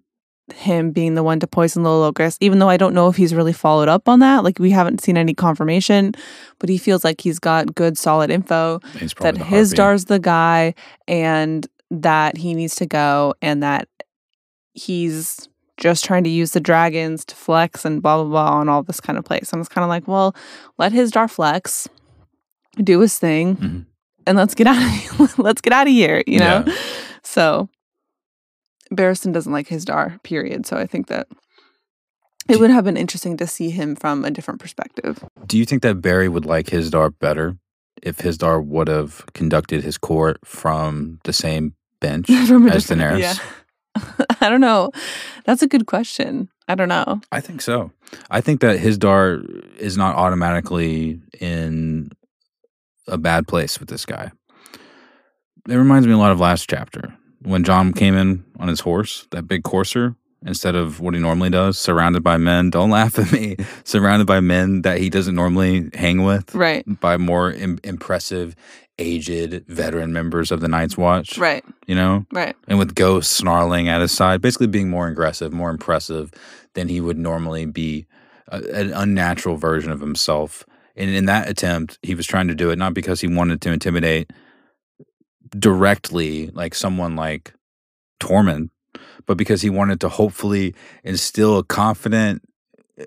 [0.56, 3.34] him being the one to poison the locust, even though I don't know if he's
[3.34, 4.44] really followed up on that.
[4.44, 6.14] Like we haven't seen any confirmation,
[6.60, 8.80] but he feels like he's got good, solid info
[9.20, 10.74] that Hizdahr's the guy
[11.08, 13.88] and that he needs to go and that
[14.74, 18.84] he's just trying to use the dragons to flex and blah blah blah on all
[18.84, 19.52] this kind of place.
[19.54, 20.36] And it's kind of like, well,
[20.78, 21.88] let Hizdahr flex,
[22.84, 23.86] do his thing, Mhm.
[24.26, 24.82] and let's get out
[25.20, 26.64] of let's get out of here, you know?
[26.66, 26.76] Yeah.
[27.24, 27.70] So
[28.92, 30.66] Barristan doesn't like Hizdahr, period.
[30.66, 31.28] So I think that
[32.50, 35.24] it would have been interesting to see him from a different perspective.
[35.46, 37.58] Do you think that Barry would like Hizdahr better
[38.02, 43.20] if Hizdahr would have conducted his court from the same bench From as Daenerys?
[43.20, 43.36] yeah.
[44.42, 44.92] I don't know.
[45.46, 46.50] That's a good question.
[46.68, 47.22] I don't know.
[47.32, 47.92] I think so.
[48.30, 52.12] I think that Hizdahr is not automatically in
[53.08, 54.32] a bad place with this guy.
[55.68, 59.28] It reminds me a lot of last chapter when Jon came in on his horse,
[59.32, 60.16] that big courser,
[60.46, 62.70] instead of what he normally does, surrounded by men.
[62.70, 63.56] Don't laugh at me.
[63.84, 66.84] surrounded by men that he doesn't normally hang with, Right.
[67.00, 68.56] by more Im- impressive,
[69.00, 71.38] aged veteran members of the Night's Watch.
[71.38, 71.64] Right.
[71.86, 72.56] You know, Right.
[72.68, 76.32] and with Ghost snarling at his side, basically being more aggressive, more impressive
[76.74, 78.06] than he would normally be,
[78.50, 80.64] a, an unnatural version of himself.
[80.96, 83.72] And in that attempt, he was trying to do it not because he wanted to
[83.72, 84.32] intimidate
[85.58, 87.54] directly, like someone like
[88.20, 88.70] Tormund,
[89.26, 92.42] but because he wanted to hopefully instill a confident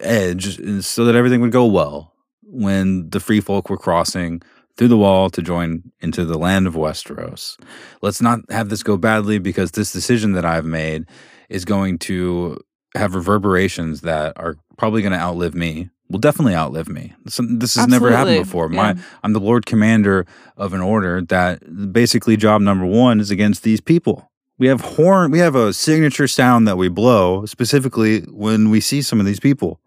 [0.01, 4.42] edge so that everything would go well when the free folk were crossing
[4.77, 7.59] through the wall to join into the land of Westeros.
[8.03, 11.07] Let's not have this go badly because this decision that I've made
[11.49, 12.59] is going to
[12.94, 15.90] have reverberations that are probably going to outlive me.
[16.09, 17.14] Will definitely outlive me.
[17.25, 18.44] This, this has never happened Absolutely.
[18.44, 18.68] before.
[18.68, 19.03] My Yeah.
[19.23, 23.81] I'm the Lord Commander of an order that basically job number one is against these
[23.81, 24.30] people.
[24.61, 25.31] We have horn.
[25.31, 29.40] We have a signature sound that we blow specifically when we see some of these
[29.40, 29.81] people,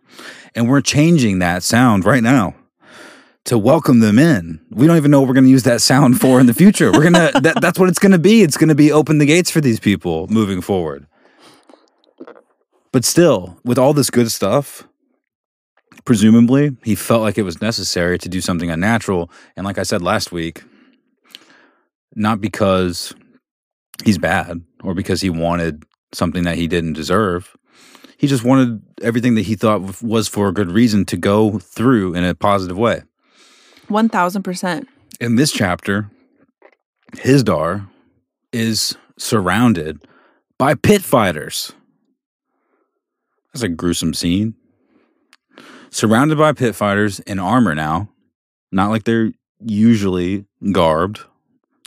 [0.56, 2.56] and we're changing that sound right now
[3.46, 4.60] to welcome them in.
[4.72, 6.92] We don't even know what we're going to use that sound for in the future.
[6.92, 7.32] We're gonna.
[7.42, 8.42] that, that's what it's going to be.
[8.42, 11.06] It's going to be open the gates for these people moving forward.
[12.92, 14.88] But still, with all this good stuff,
[16.04, 19.30] presumably he felt like it was necessary to do something unnatural.
[19.56, 20.64] And like I said last week,
[22.16, 23.14] not because
[24.04, 27.56] he's bad or because he wanted something that he didn't deserve.
[28.18, 32.14] He just wanted everything that he thought was for a good reason to go through
[32.14, 33.04] in a positive way.
[33.90, 34.88] 1000%.
[35.20, 36.10] In this chapter,
[37.14, 37.88] Hizdahr
[38.52, 40.06] is surrounded
[40.58, 41.74] by pit fighters.
[43.54, 44.56] That's a gruesome scene.
[45.90, 48.10] Surrounded by pit fighters in armor now,
[48.72, 51.22] not like they're usually garbed,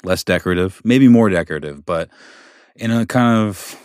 [0.05, 2.09] less decorative, maybe more decorative, but
[2.77, 3.77] in a kind of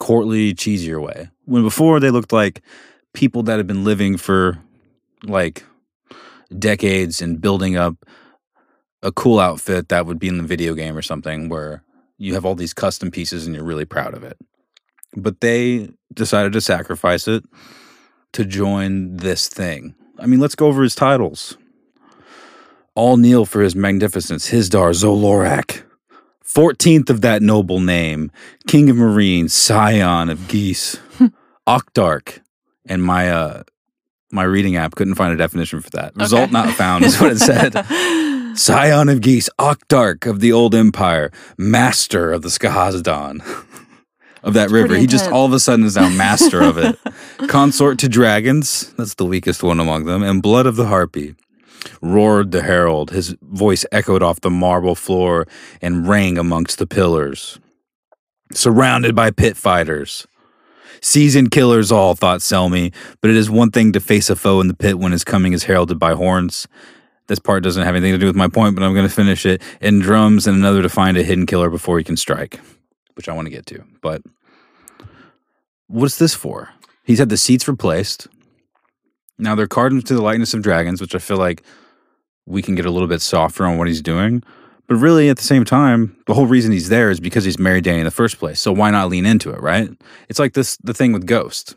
[0.00, 1.28] courtly, cheesier way.
[1.44, 2.62] When before they looked like
[3.14, 4.58] people that had been living for
[5.24, 5.64] like
[6.58, 7.94] decades and building up
[9.02, 11.82] a cool outfit that would be in the video game or something where
[12.18, 14.36] you have all these custom pieces and you're really proud of it.
[15.16, 17.44] But they decided to sacrifice it
[18.32, 19.94] to join this thing.
[20.18, 21.56] I mean, let's go over his titles.
[22.94, 25.82] All kneel for his magnificence, Hizdahr zo Loraq.
[26.44, 28.30] 14th of that noble name,
[28.66, 30.98] King of Meereen, Scion of Ghis,
[31.66, 32.40] Octarch,
[32.86, 33.62] and my uh
[34.30, 36.14] my reading app couldn't find a definition for that.
[36.16, 36.52] Result Okay.
[36.52, 37.72] not found is what it said.
[38.56, 43.40] Scion of Ghis, Octarch of the Old Empire, Master of the Skahazadhan
[44.42, 44.96] of that river.
[44.96, 46.98] He just all of a sudden is now master of it.
[47.48, 51.34] Consort to dragons, that's the weakest one among them, and Blood of the Harpy.
[52.00, 55.46] Roared the herald, his voice echoed off the marble floor
[55.80, 57.58] and rang amongst the pillars.
[58.52, 60.26] Surrounded by pit fighters.
[61.00, 64.68] Seasoned killers all, thought Selmy, but it is one thing to face a foe in
[64.68, 66.68] the pit when his coming is heralded by horns.
[67.26, 69.46] This part doesn't have anything to do with my point, but I'm going to finish
[69.46, 69.62] it.
[69.80, 72.60] And drums, and another to find a hidden killer before he can strike,
[73.14, 73.84] which I want to get to.
[74.00, 74.22] But
[75.86, 76.70] what's this for?
[77.04, 78.28] He's had the seats replaced.
[79.42, 81.62] Now they're carved to the likeness of dragons, which I feel like
[82.46, 84.42] we can get a little bit softer on what he's doing.
[84.88, 87.84] But really, at the same time, the whole reason he's there is because he's married
[87.84, 88.60] Dany in the first place.
[88.60, 89.88] So why not lean into it, right?
[90.28, 91.74] It's like this the thing with Ghost.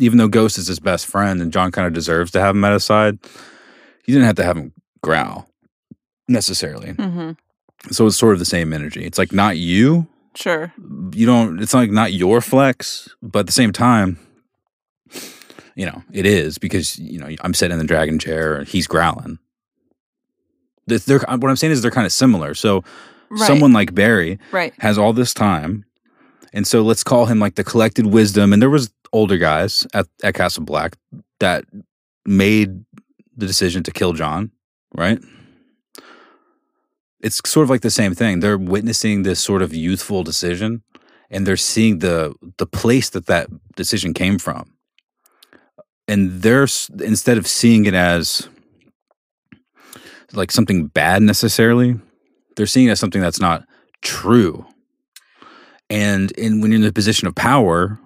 [0.00, 2.64] Even though Ghost is his best friend and Jon kind of deserves to have him
[2.64, 3.18] at his side,
[4.04, 5.48] he didn't have to have him growl
[6.28, 6.90] necessarily.
[6.92, 7.32] hmm
[7.90, 9.04] So it's sort of the same energy.
[9.04, 10.06] It's like not you.
[10.34, 10.72] Sure.
[11.14, 11.60] You don't.
[11.60, 14.18] It's like not your flex, but at the same time,
[15.78, 18.64] you know, it is because you know I'm sitting in the dragon chair.
[18.64, 19.38] He's growling.
[20.86, 22.54] They're, they're- what I'm saying is they're kind of similar.
[22.54, 22.82] So
[23.30, 23.46] Right.
[23.46, 24.72] someone like Barry Right.
[24.78, 25.84] has all this time
[26.54, 28.52] And so let's call him like the collected wisdom.
[28.54, 30.96] And there was older guys at, at Castle Black
[31.40, 31.64] that
[32.24, 32.70] made
[33.36, 34.50] the decision to kill John,
[34.96, 35.18] right?
[37.20, 38.40] It's sort of like the same thing.
[38.40, 40.82] They're witnessing this sort of youthful decision
[41.30, 44.72] and they're seeing the the place that that decision came from.
[46.08, 46.66] And they're
[47.00, 48.48] instead of seeing it as
[50.32, 52.00] like something bad necessarily,
[52.56, 53.64] they're seeing it as something that's not
[54.02, 54.66] true.
[55.90, 57.98] And in when you're in the position of power,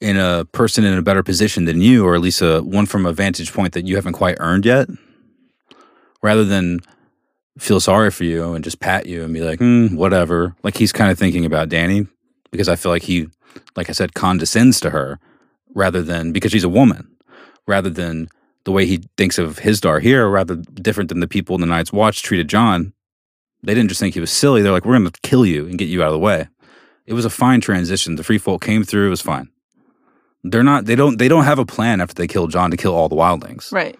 [0.00, 3.06] in a person in a better position than you, or at least a one from
[3.06, 4.88] a vantage point that you haven't quite earned yet,
[6.22, 6.80] rather than
[7.58, 10.54] feel sorry for you and just pat you and be like, hmm, whatever.
[10.62, 12.08] Like he's kind of thinking about Dany
[12.50, 13.28] because I feel like he,
[13.76, 15.18] like I said, condescends to her
[15.74, 17.08] rather than because she's a woman,
[17.66, 18.28] rather than
[18.64, 21.92] the way he thinks of Hizdahr here, rather different than the people in the Night's
[21.92, 22.92] Watch treated Jon.
[23.62, 24.62] They didn't just think he was silly.
[24.62, 26.48] They're like, we're going to kill you and get you out of the way.
[27.06, 28.16] It was a fine transition.
[28.16, 29.06] The free folk came through.
[29.06, 29.48] It was fine.
[30.44, 30.86] They're not.
[30.86, 31.18] They don't.
[31.18, 33.70] They don't have a plan after they kill Jon to kill all the wildlings.
[33.72, 33.98] Right.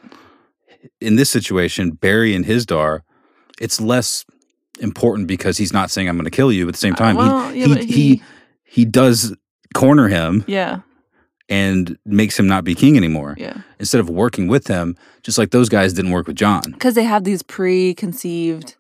[1.00, 3.00] In this situation, Barry and Hizdahr,
[3.60, 4.24] it's less
[4.80, 6.66] important because he's not saying I'm going to kill you.
[6.68, 8.22] At the same uh, time, well, he, yeah, he, he he-
[8.64, 9.34] he does
[9.74, 10.80] corner him Yeah.
[11.50, 13.34] And makes him not be king anymore.
[13.36, 13.62] Yeah.
[13.80, 16.62] Instead of working with him, just like those guys didn't work with Jon.
[16.70, 18.76] Because they have these preconceived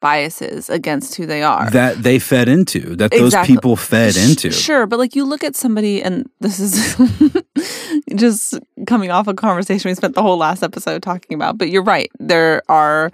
[0.00, 1.70] biases against who they are.
[1.70, 4.52] That they fed into, that those people fed into.
[4.52, 6.96] Sure, but like you look at somebody, and this is
[8.14, 11.58] just coming off a conversation we spent the whole last episode talking about.
[11.58, 12.10] But you're right.
[12.18, 13.10] There are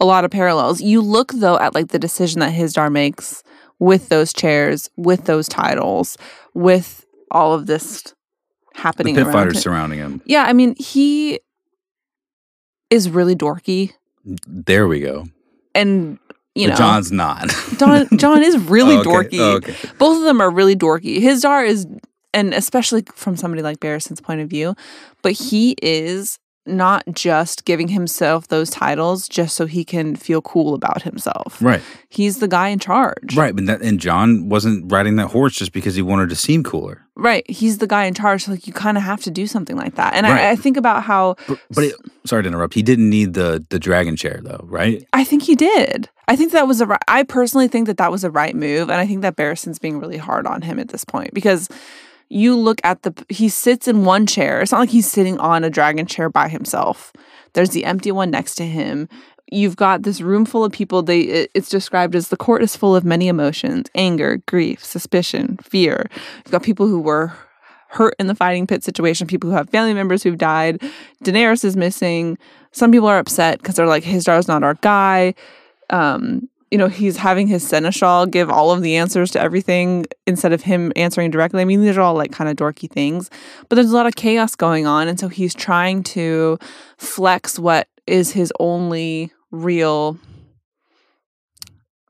[0.00, 0.80] a lot of parallels.
[0.80, 3.42] You look though at like the decision that Hizdahr makes
[3.78, 6.16] with those chairs, with those titles,
[6.54, 8.14] with all of this
[8.78, 9.62] The happening pit around fighters him.
[9.62, 10.22] surrounding him.
[10.24, 11.40] Yeah, I mean, he
[12.90, 13.92] is really dorky,
[14.24, 15.26] There we go.
[15.74, 16.18] and
[16.54, 17.50] you know, Jon's not.
[17.78, 19.10] Jon Jon is really Oh, okay.
[19.10, 19.38] dorky.
[19.40, 19.74] Oh, okay.
[19.98, 21.18] Both of them are really dorky.
[21.20, 21.86] Hizdahr is,
[22.34, 24.74] and especially from somebody like Barristan's point of view,
[25.22, 26.38] but he is
[26.68, 31.60] not just giving himself those titles just so he can feel cool about himself.
[31.60, 31.82] Right.
[32.08, 33.36] He's the guy in charge.
[33.36, 33.54] Right.
[33.54, 37.02] But that, and Jon wasn't riding that horse just because he wanted to seem cooler.
[37.16, 37.48] Right.
[37.50, 38.44] He's the guy in charge.
[38.44, 40.14] So like you kind of have to do something like that.
[40.14, 40.40] And Right.
[40.44, 42.74] I, I think about how But, but it, sorry to interrupt.
[42.74, 45.04] He didn't need the the dragon chair though, right?
[45.12, 46.08] I think he did.
[46.28, 47.02] I think that was a right.
[47.08, 49.98] I personally think that that was a right move, and I think that Barristan's being
[49.98, 51.68] really hard on him at this point because
[52.28, 54.60] you look at the he sits in one chair.
[54.60, 57.12] It's not like he's sitting on a dragon chair by himself.
[57.54, 59.08] There's the empty one next to him.
[59.50, 61.02] You've got this room full of people.
[61.02, 65.58] They it- it's described as the court is full of many emotions: anger, grief, suspicion,
[65.62, 66.08] fear.
[66.44, 67.32] You've got people who were
[67.90, 70.82] hurt in the fighting pit situation, people who have family members who've died.
[71.24, 72.36] Daenerys is missing.
[72.72, 75.34] Some people are upset because they're like, his is not our guy.
[75.88, 80.52] Um, you know, he's having his seneschal give all of the answers to everything instead
[80.52, 81.62] of him answering directly.
[81.62, 83.30] I mean, these are all like kind of dorky things,
[83.68, 85.08] but there's a lot of chaos going on.
[85.08, 86.58] And so he's trying to
[86.98, 90.18] flex what is his only real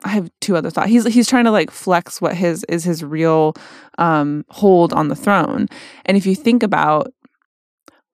[0.04, 0.88] I have two other thoughts.
[0.88, 3.54] He's he's trying to like flex what his is his real
[3.98, 5.66] um, hold on the throne.
[6.06, 7.12] And if you think about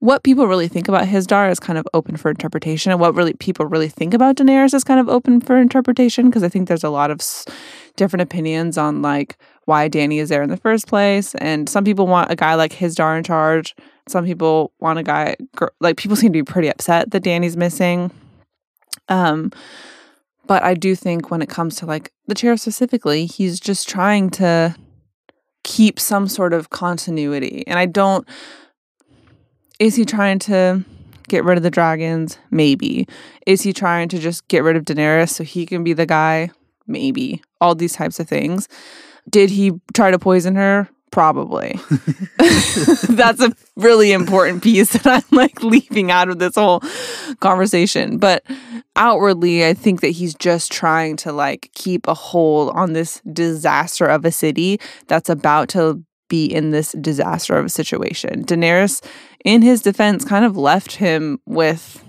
[0.05, 3.33] what people really think about Hizdahr is kind of open for interpretation, and what really
[3.33, 6.85] people really think about Daenerys is kind of open for interpretation because I think there's
[6.85, 7.47] a lot of s-
[7.97, 12.07] different opinions on like why Dany is there in the first place, and some people
[12.07, 13.75] want a guy like Hizdahr in charge.
[14.07, 17.57] Some people want a guy gr- like people seem to be pretty upset that Dany's
[17.57, 18.11] missing.
[19.09, 19.53] Um,
[20.47, 24.29] but I do think when it comes to like the chair specifically, he's just trying
[24.33, 24.77] to
[25.63, 27.65] keep some sort of continuity.
[27.67, 28.29] And I don't
[29.79, 30.85] is he trying to
[31.29, 32.39] get rid of the dragons?
[32.51, 33.07] Maybe.
[33.47, 36.51] Is he trying to just get rid of Daenerys so he can be the guy?
[36.87, 37.43] Maybe.
[37.61, 38.69] All these types of things.
[39.29, 40.89] Did he try to poison her?
[41.11, 41.79] Probably.
[43.09, 46.83] That's a really important piece that I'm like leaving out of this whole
[47.41, 48.19] conversation.
[48.19, 48.45] But
[48.97, 54.07] outwardly, I think that he's just trying to like keep a hold on this disaster
[54.07, 58.45] of a city that's about to be in this disaster of a situation.
[58.45, 59.05] Daenerys,
[59.45, 62.03] in his defense, kind of left him with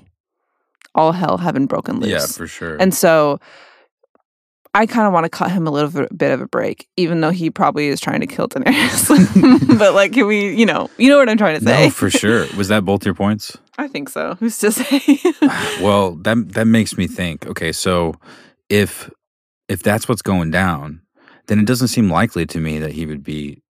[0.94, 2.10] all hell having broken loose.
[2.12, 2.78] Yeah, for sure.
[2.78, 3.40] And so
[4.74, 7.32] I kind of want to cut him a little bit- of a break, even though
[7.32, 9.78] he probably is trying to kill Daenerys.
[9.78, 11.86] but like, can we, you know, you know what I'm trying to say?
[11.86, 12.46] no, for sure.
[12.58, 13.58] Was that both your points?
[13.78, 14.36] I think so.
[14.40, 15.20] Who's to say?
[15.82, 17.46] well, that that makes me think.
[17.48, 18.16] Okay, so
[18.70, 19.10] if
[19.68, 21.02] if that's what's going down,
[21.48, 23.62] then it doesn't seem likely to me that he would be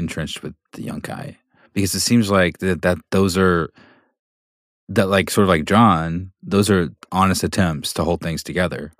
[0.00, 1.36] entrenched with the Yunkai
[1.72, 3.70] because it seems like that that those are
[4.88, 8.92] that like sort of like Jon, those are honest attempts to hold things together.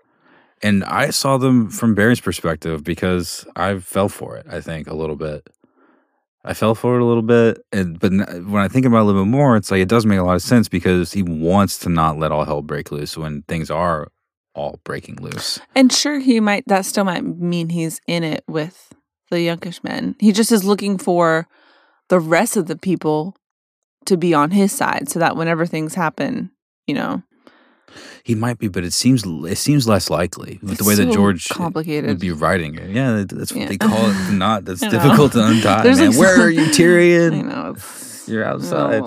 [0.62, 4.94] And I saw them from Barry's perspective because I fell for it, I think, a
[4.94, 5.48] little bit.
[6.44, 7.64] I fell for it a little bit.
[7.72, 10.06] And, but when I think about it a little bit more, it's like it does
[10.06, 13.16] make a lot of sense because he wants to not let all hell break loose
[13.16, 14.12] when things are
[14.54, 15.58] all breaking loose.
[15.74, 18.92] And sure, he might, that still might mean he's in it with
[19.30, 20.14] the Yunkishmen.
[20.18, 21.46] He just is looking for
[22.08, 23.36] the rest of the people
[24.06, 26.50] to be on his side so that whenever things happen,
[26.86, 27.22] you know,
[28.24, 31.48] He might be, but it seems it seems less likely with the way that George
[31.48, 32.08] complicated.
[32.08, 32.90] would be writing it.
[32.90, 33.68] Yeah, that's what Yeah.
[33.68, 34.32] they call it.
[34.32, 35.82] Not that's difficult to untie.
[35.82, 36.10] There's, man.
[36.10, 37.44] like, Where are you, I Tyrion?
[37.46, 39.02] know it's You're outside.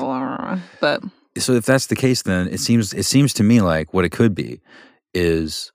[0.81, 1.01] but
[1.37, 4.11] so if that's the case then it seems it seems to me like what it
[4.11, 4.61] could be
[5.13, 5.71] is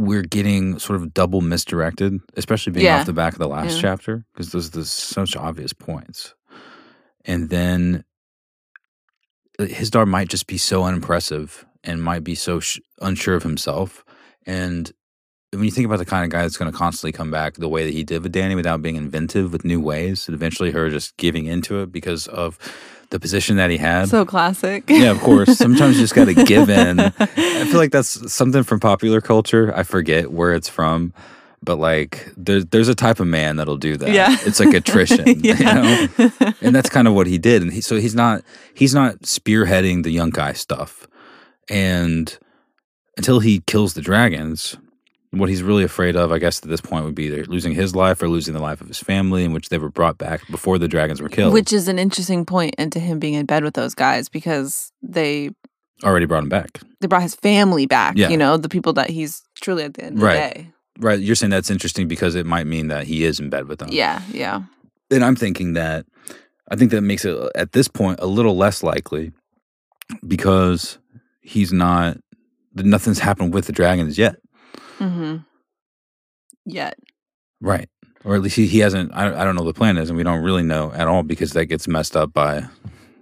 [0.00, 3.00] we're getting sort of double misdirected especially being Yeah.
[3.00, 3.80] off the back of the last Yeah.
[3.82, 6.34] chapter because those are such obvious points
[7.24, 8.04] and then
[9.58, 14.04] uh, Hizdahr might just be so unimpressive and might be so sh- unsure of himself
[14.46, 14.92] and
[15.52, 17.68] when you think about the kind of guy that's going to constantly come back the
[17.68, 20.88] way that he did with Dany without being inventive with new ways, and eventually her
[20.90, 22.56] just giving into it because of
[23.10, 24.08] the position that he had.
[24.08, 24.84] so classic.
[24.88, 25.56] yeah, of course.
[25.58, 27.00] Sometimes you just got to give in.
[27.00, 27.10] I
[27.66, 29.72] feel like that's something from popular culture.
[29.74, 31.12] I forget where it's from,
[31.62, 34.10] but like there's there's a type of man that'll do that.
[34.10, 34.36] Yeah.
[34.42, 36.06] it's like attrition, you know.
[36.18, 36.30] yeah.
[36.62, 37.62] And that's kind of what he did.
[37.62, 38.42] And he, so he's not
[38.74, 41.06] he's not spearheading the Yunkai stuff.
[41.68, 42.36] And
[43.16, 44.76] until he kills the dragons,
[45.32, 47.94] what he's really afraid of, I guess, at this point would be either losing his
[47.94, 50.78] life or losing the life of his family, in which they were brought back before
[50.78, 51.52] the dragons were killed.
[51.52, 55.50] Which is an interesting point into him being in bed with those guys because they
[56.02, 56.80] already brought him back.
[57.00, 58.16] they brought his family back.
[58.16, 58.28] Yeah.
[58.28, 60.70] You know, the people that he's truly at the end of the day.
[60.98, 61.20] Right.
[61.20, 63.90] You're saying that's interesting because it might mean that he is in bed with them.
[63.92, 64.62] Yeah, yeah.
[65.10, 66.06] And I'm thinking that
[66.70, 69.32] I think that makes it at this point a little less likely
[70.26, 70.98] because
[71.40, 72.18] he's not
[72.74, 74.36] nothing's happened with the dragons yet.
[75.00, 75.36] Mm-hmm.
[76.66, 76.98] Yet.
[77.60, 77.88] Right.
[78.24, 80.22] Or at least he, he hasn't I, I don't know the plan is and we
[80.22, 82.64] don't really know at all because that gets messed up by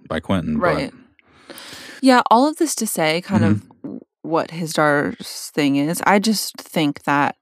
[0.07, 0.59] by Quentyn.
[0.59, 0.93] but- Right.
[2.01, 3.97] Yeah, all of this to say kind of Mm-hmm.
[4.21, 6.01] what Hizdahr's thing is.
[6.05, 7.35] I just think that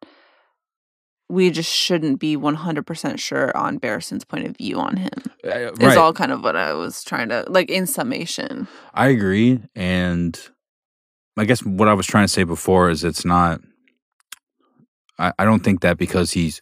[1.29, 5.11] we just shouldn't be 100% sure on Barristan's point of view on him.
[5.43, 8.67] Uh, Is all kind of what I was trying to like in summation.
[8.93, 9.59] I agree.
[9.75, 10.39] And
[11.37, 13.59] I guess what I was trying to say before is it's not,
[15.19, 16.59] I, I don't think that because he's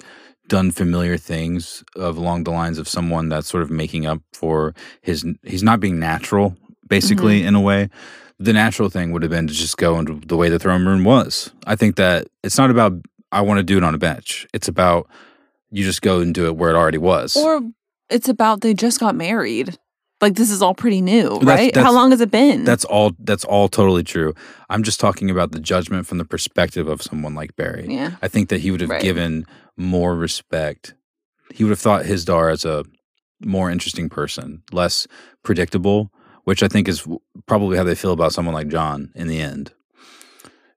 [0.47, 4.74] done familiar things of along the lines of someone that's sort of making up for
[5.01, 6.56] his, he's not being natural,
[6.88, 7.47] basically, mm-hmm.
[7.49, 7.89] in a way.
[8.38, 11.03] The natural thing would have been to just go into the way the throne room
[11.03, 11.51] was.
[11.66, 12.93] I think that it's not about,
[13.32, 14.45] I want to do it on a bench.
[14.53, 15.10] It's about,
[15.72, 17.36] you just go and do it where it already was.
[17.36, 17.62] Or
[18.10, 19.78] it's about they just got married.
[20.26, 21.76] Like this is all pretty new, That's- right?
[21.76, 22.63] How long has it been?
[22.63, 23.11] That's all.
[23.19, 24.34] That's all totally true.
[24.71, 27.86] I'm just talking about the judgment from the perspective of someone like Barry.
[27.88, 28.15] yeah.
[28.23, 29.03] I think that he would have Right.
[29.03, 29.45] given
[29.78, 30.95] more respect.
[31.53, 32.86] He would have thought Hizdahr as a
[33.45, 35.05] more interesting person, less
[35.43, 36.11] predictable,
[36.45, 37.07] which I think is
[37.45, 39.73] probably how they feel about someone like Jon in the end.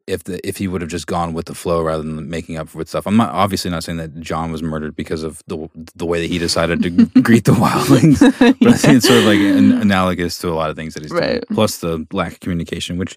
[0.08, 2.74] If the if he would have just gone with the flow rather than making up
[2.74, 6.06] with stuff, I'm not obviously not saying that Jon was murdered because of the the
[6.06, 6.90] way that he decided to
[7.22, 10.70] greet the wildlings, but I think it's sort of like an, analogous to a lot
[10.70, 11.42] of things that he's Right.
[11.46, 11.54] done.
[11.54, 13.16] Plus the lack of communication, which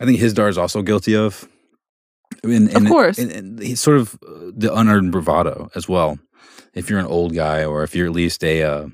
[0.00, 1.48] I think Hizdahr is also guilty of.
[2.44, 3.18] And, and, course.
[3.18, 6.18] and, and he's sort of uh, the unearned bravado as well.
[6.74, 8.88] If you're an old guy, or if you're at least a uh,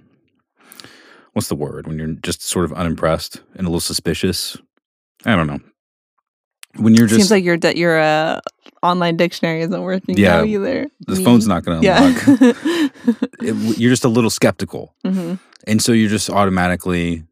[1.35, 4.57] what's the word when you're just sort of unimpressed and a little suspicious.
[5.27, 5.61] I don't know.
[6.77, 8.41] When you're just Seems like your your uh,
[8.83, 10.39] online dictionary isn't working Yeah.
[10.39, 10.87] now either.
[11.07, 11.25] the Me.
[11.25, 12.03] phone's not going to Yeah.
[12.05, 12.57] unlock.
[13.41, 14.95] It- you're just a little skeptical.
[15.05, 15.35] hmm
[15.67, 17.25] And so you're just automatically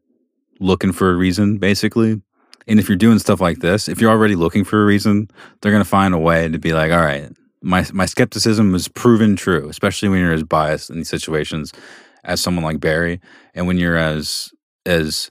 [0.59, 2.21] looking for a reason, basically.
[2.67, 5.27] And if you're doing stuff like this, if you're already looking for a reason,
[5.61, 7.29] they're going to find a way to be like, all right,
[7.61, 11.71] my, my skepticism was proven true, especially when you're as biased in these situations
[12.23, 13.19] as someone like Barry.
[13.53, 14.51] And when you're as,
[14.85, 15.29] as,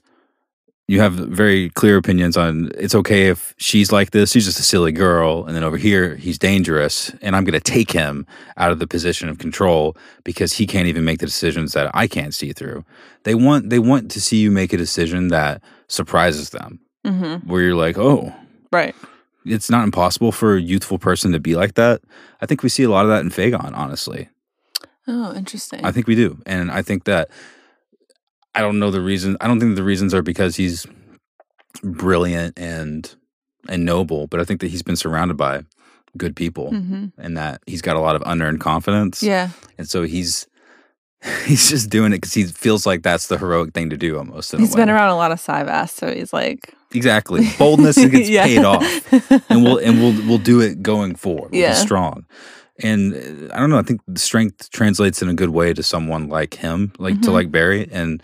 [0.87, 4.63] you have very clear opinions on it's okay if she's like this, she's just a
[4.63, 5.45] silly girl.
[5.45, 7.09] And then over here, he's dangerous.
[7.21, 8.25] And I'm going to take him
[8.57, 12.07] out of the position of control because he can't even make the decisions that I
[12.07, 12.83] can't see through.
[13.23, 17.61] They want they want to see you make a decision that surprises them, hmm where
[17.61, 18.33] you're like, "Oh,
[18.71, 18.93] Right.
[19.45, 22.01] it's not impossible for a youthful person to be like that."
[22.41, 24.27] I think we see a lot of that in fAegon, honestly.
[25.07, 25.83] Oh, interesting.
[25.85, 26.39] I think we do.
[26.45, 27.29] And I think that
[28.55, 29.37] I don't know the reason.
[29.41, 30.85] I don't think the reasons are because he's
[31.83, 33.13] brilliant and
[33.69, 35.63] and noble, but I think that he's been surrounded by
[36.15, 39.23] good people hmm and that he's got a lot of unearned confidence.
[39.23, 39.49] Yeah.
[39.77, 40.47] And so he's
[41.45, 44.51] he's just doing it because he feels like that's the heroic thing to do almost.
[44.55, 48.43] He's been around a lot of Cyvass, so he's like, exactly boldness gets Yeah.
[48.45, 49.13] paid off,
[49.49, 51.51] and we'll and we'll we'll do it going forward.
[51.51, 51.69] We'll Yeah.
[51.71, 52.25] be strong.
[52.81, 53.77] And uh, I don't know.
[53.77, 57.29] I think the strength translates in a good way to someone like him, like to
[57.29, 57.33] Mhm.
[57.33, 57.87] like Barry.
[57.91, 58.21] And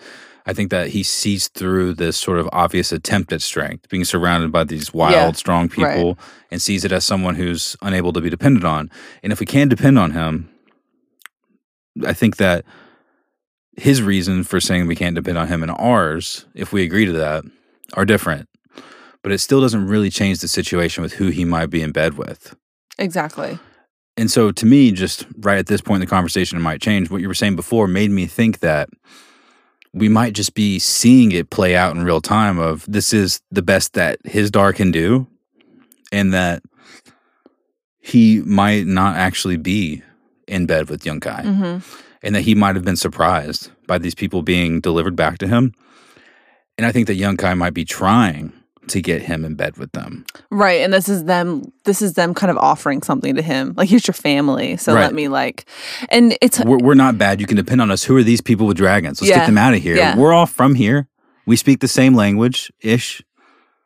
[0.47, 4.52] I think that he sees through this sort of obvious attempt at strength, being surrounded
[4.52, 5.32] by these wild, Yeah.
[5.34, 5.93] strong Right.
[5.95, 6.18] people,
[6.50, 8.89] and sees it as someone who's unable to be depended on.
[9.22, 10.50] And if we can depend on him,
[12.06, 12.66] I think that
[13.78, 17.12] his reason for saying we can't depend on him and ours, if we agree to
[17.14, 17.43] that,
[17.93, 18.47] are different.
[19.22, 22.18] But it still doesn't really change the situation with who he might be in bed
[22.18, 22.56] with.
[22.97, 23.60] exactly.
[24.20, 27.09] And so to me, just right at this point in the conversation, it might change.
[27.09, 28.89] What you were saying before made me think that
[29.93, 33.61] we might just be seeing it play out in real time of this is the
[33.61, 35.26] best that Hizdahr can do,
[36.11, 36.61] and that
[37.99, 40.03] he might not actually be
[40.47, 41.78] in bed with Yunkai, hmm
[42.22, 45.74] and that he might have been surprised by these people being delivered back to him.
[46.78, 48.51] And I think that Yunkai might be trying
[48.90, 50.26] to get him in bed with them.
[50.52, 51.72] Right, and this is them.
[51.86, 53.74] This is them kind of offering something to him.
[53.78, 55.02] Like, here's your family, so Right.
[55.02, 55.66] let me like.
[56.10, 57.40] And it's we're, we're not bad.
[57.42, 58.04] You can depend on us.
[58.04, 59.22] Who are these people with dragons?
[59.22, 59.40] Let's Yeah.
[59.40, 59.96] get them out of here.
[59.96, 60.18] Yeah.
[60.18, 61.08] We're all from here.
[61.46, 63.24] We speak the same language ish.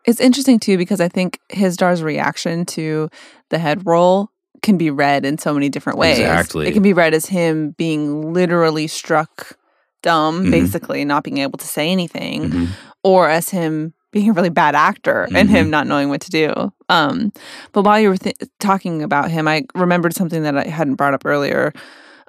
[0.05, 3.09] It's interesting too because I think Hizdahr's reaction to
[3.49, 4.29] the head roll
[4.61, 6.19] can be read in so many different ways.
[6.19, 6.67] Exactly.
[6.67, 9.57] It can be read as him being literally struck
[10.01, 10.51] dumb, Mhm.
[10.51, 12.67] basically not being able to say anything, Mhm.
[13.03, 16.71] or as him being a really bad actor and him not knowing what to do.
[16.87, 17.33] Um,
[17.73, 21.13] but while you were th- talking about him, I remembered something that I hadn't brought
[21.13, 21.73] up earlier.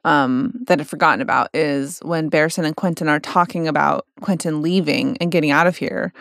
[0.07, 5.17] Um, that I'd forgotten about is when Barristan and Quentyn are talking about Quentyn leaving
[5.19, 6.13] and getting out of here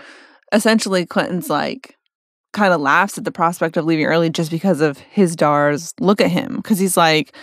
[0.54, 1.98] essentially Quentyn's like
[2.54, 6.32] kind of laughs at the prospect of leaving early just because of Hizdahr's look at
[6.32, 6.62] him.
[6.62, 7.36] Cause he's like,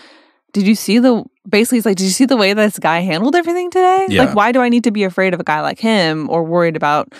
[0.53, 3.35] Did you see the basically he's like, Did you see the way this guy handled
[3.35, 4.07] everything today?
[4.09, 4.25] Yeah.
[4.25, 6.77] Like, why do I need to be afraid of a guy like him or worried
[6.77, 7.13] about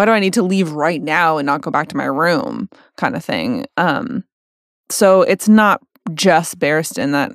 [0.00, 2.70] why do I need to leave right now and not go back to my room?
[2.96, 3.66] kind of thing.
[3.76, 4.24] Um,
[4.88, 5.82] so it's not
[6.14, 7.32] just Barristan that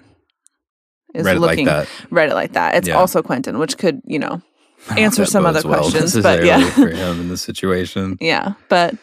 [1.13, 2.11] is Read looking like that.
[2.11, 2.74] read it like that.
[2.74, 2.95] It's Yeah.
[2.95, 4.41] also Quentyn, which could, you know,
[4.89, 6.68] I don't know answer some other bodes well questions, but yeah.
[6.72, 8.18] for him in this situation.
[8.22, 8.53] yeah.
[8.68, 8.95] But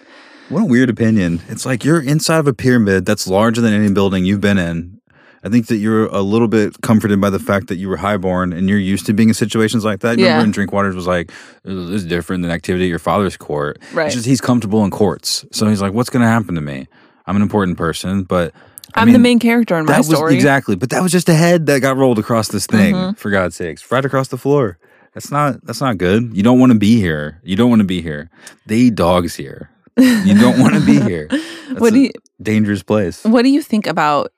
[0.49, 1.41] What a weird opinion.
[1.49, 4.99] It's like you're inside of a pyramid that's larger than any building you've been in.
[5.45, 8.53] I think that you're a little bit comforted by the fact that you were highborn
[8.53, 10.19] and you're used to being in situations like that.
[10.19, 10.37] Yeah.
[10.37, 11.33] Remember, when Drinkwaters was like,
[11.65, 14.07] "This is different than activity at your father's court." Right.
[14.07, 16.87] It's just he's comfortable in courts, so he's like, "What's going to happen to me?
[17.27, 18.53] I'm an important person, but
[18.95, 20.35] I I'm the main character in my was story.
[20.35, 22.95] exactly, but that was just a head that got rolled across this thing.
[22.95, 23.19] Mhm.
[23.19, 24.79] For God's sakes, right across the floor.
[25.15, 26.31] That's not that's not good.
[26.37, 27.41] You don't want to be here.
[27.43, 28.31] You don't want to be here.
[28.67, 29.71] They eat dogs here.
[29.99, 31.27] You don't want to be here.
[31.69, 32.11] That's what do you
[32.43, 33.23] dangerous place.
[33.25, 34.33] What do you think about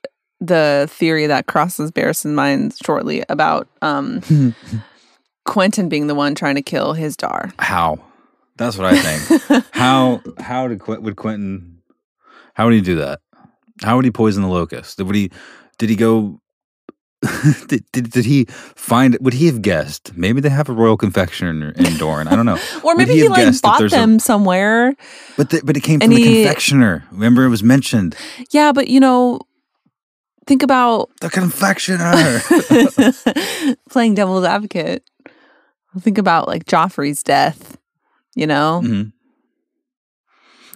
[0.47, 4.21] the theory that crosses Barristan's mind shortly about um,
[5.47, 7.53] Quentyn being the one trying to kill Hizdahr?
[7.59, 7.99] How?
[8.57, 9.65] That's what I think.
[9.73, 11.77] how how did Qu- would Quentyn?
[12.55, 13.21] How would he do that?
[13.83, 15.01] How would he poison the locust?
[15.03, 15.31] Would he?
[15.79, 16.41] Did he go?
[17.69, 18.45] did, did did he
[18.77, 19.17] find?
[19.21, 20.13] Would he have guessed?
[20.17, 22.29] Maybe they have a royal confectioner in Dorne.
[22.29, 22.59] I don't know.
[22.85, 24.95] Or Would maybe he he, like bought there's a- them somewhere.
[25.37, 27.05] But the, but it came from the he- confectioner.
[27.11, 28.15] Remember, it was mentioned.
[28.51, 29.41] Yeah, but you know,
[30.47, 32.41] think about The confectioner.
[33.91, 35.09] playing devil's advocate.
[36.01, 37.79] Think about like Joffrey's death.
[38.35, 39.13] You know, Mhm.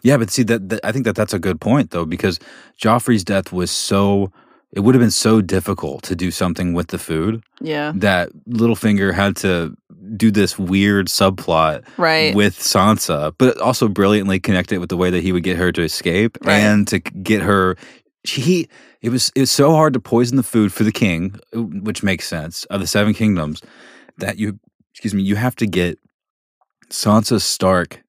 [0.03, 2.39] Yeah, but see that, that I think that that's a good point though because
[2.81, 4.31] Joffrey's death was so
[4.71, 9.15] it would have been so difficult to do something with the food yeah, that Littlefinger
[9.15, 9.75] had to
[10.17, 12.35] do this weird subplot right.
[12.35, 15.73] with Sansa, but also brilliantly connect it with the way that he would get her
[15.73, 16.59] to escape Right.
[16.59, 17.77] and to get her.
[18.31, 18.69] He
[19.01, 22.27] it was it was so hard to poison the food for the king, which makes
[22.27, 23.63] sense of the Seven Kingdoms,
[24.19, 24.59] that you
[24.93, 25.99] excuse me you have to get
[26.91, 28.03] Sansa Stark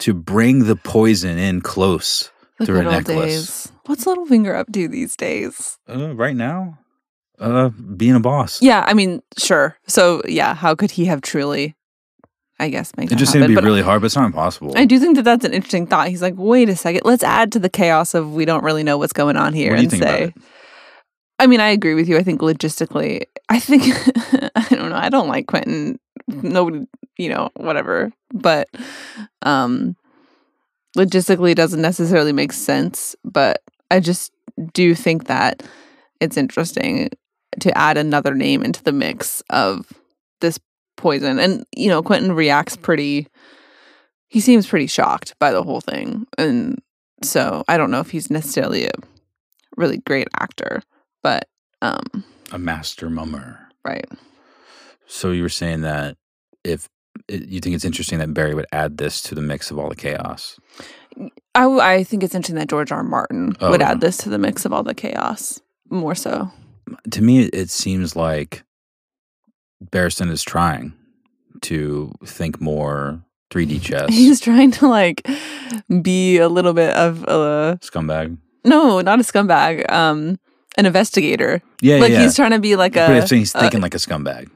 [0.00, 3.64] to bring the poison in close the through a necklace.
[3.64, 3.72] days.
[3.86, 5.78] What's Littlefinger up to these days?
[5.88, 6.78] Uh, right now,
[7.38, 8.62] uh, being a boss.
[8.62, 9.76] Yeah, I mean, sure.
[9.86, 11.74] So yeah, how could he have truly?
[12.64, 14.72] I guess make It just seemed to be really hard, but it's not impossible.
[14.76, 16.08] I do think that that's an interesting thought.
[16.08, 18.96] He's like, wait a second, let's add to the chaos of we don't really know
[18.96, 20.34] what's going on here What do you and say.
[21.38, 22.16] I mean, I agree with you.
[22.16, 23.84] I think logistically, I think
[24.54, 24.96] I don't know.
[24.96, 25.98] I don't like Quentyn.
[26.28, 26.86] Nobody,
[27.18, 28.12] you know, whatever.
[28.32, 28.68] But
[29.42, 29.96] um
[30.96, 33.14] logistically, it doesn't necessarily make sense.
[33.24, 34.32] But I just
[34.72, 35.62] do think that
[36.20, 37.10] it's interesting
[37.60, 39.92] to add another name into the mix of
[40.40, 40.58] this
[41.04, 41.38] poison.
[41.38, 43.28] And you know, Quentyn reacts pretty.
[44.28, 46.80] He seems pretty shocked by the whole thing, and
[47.22, 48.90] so I don't know if he's necessarily a
[49.76, 50.82] really great actor,
[51.22, 51.46] but
[51.82, 53.60] um, a master mummer.
[53.84, 54.08] right.
[55.06, 56.16] So you were saying that
[56.64, 56.88] if
[57.28, 59.94] you think it's interesting that Barry would add this to the mix of all the
[59.96, 60.58] chaos.
[61.54, 63.04] I think it's interesting that George R.
[63.04, 63.92] Martin Oh, would yeah.
[63.92, 66.50] add this to the mix of all the chaos more so.
[67.12, 68.64] To me, it seems like
[69.90, 70.92] Barristan is trying
[71.62, 74.08] to think more 3D chess.
[74.10, 75.26] He's trying to like
[76.02, 78.36] be a little bit of a scumbag.
[78.64, 80.38] no, not a scumbag, um,
[80.76, 81.62] an investigator.
[81.80, 82.22] Yeah, like yeah.
[82.22, 84.50] he's trying to be like a but he's thinking like a scumbag.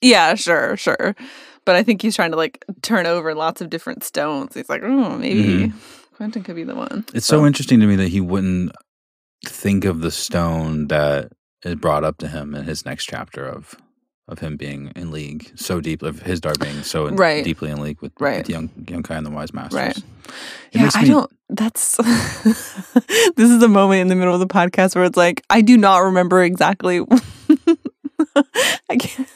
[0.00, 1.14] Yeah, sure, sure.
[1.66, 4.54] But I think he's trying to like turn over lots of different stones.
[4.54, 5.72] He's like, oh, maybe Mhm.
[6.18, 7.04] Quentyn could be the one.
[7.14, 8.72] It's so interesting to me that he wouldn't
[9.46, 11.32] think of the stone that
[11.64, 13.74] is brought up to him in his next chapter of
[14.30, 17.44] of him being in league so deep of Hizdahr being so in- Right.
[17.44, 18.38] deeply in league with, Right.
[18.38, 19.74] with young Yunkai and the wise masters.
[19.78, 19.96] Right.
[19.96, 20.04] It
[20.72, 21.30] yeah, makes I don't.
[21.48, 21.96] That's
[22.44, 25.76] this is the moment in the middle of the podcast where it's like I do
[25.76, 27.00] not remember exactly.
[28.88, 29.28] I can't.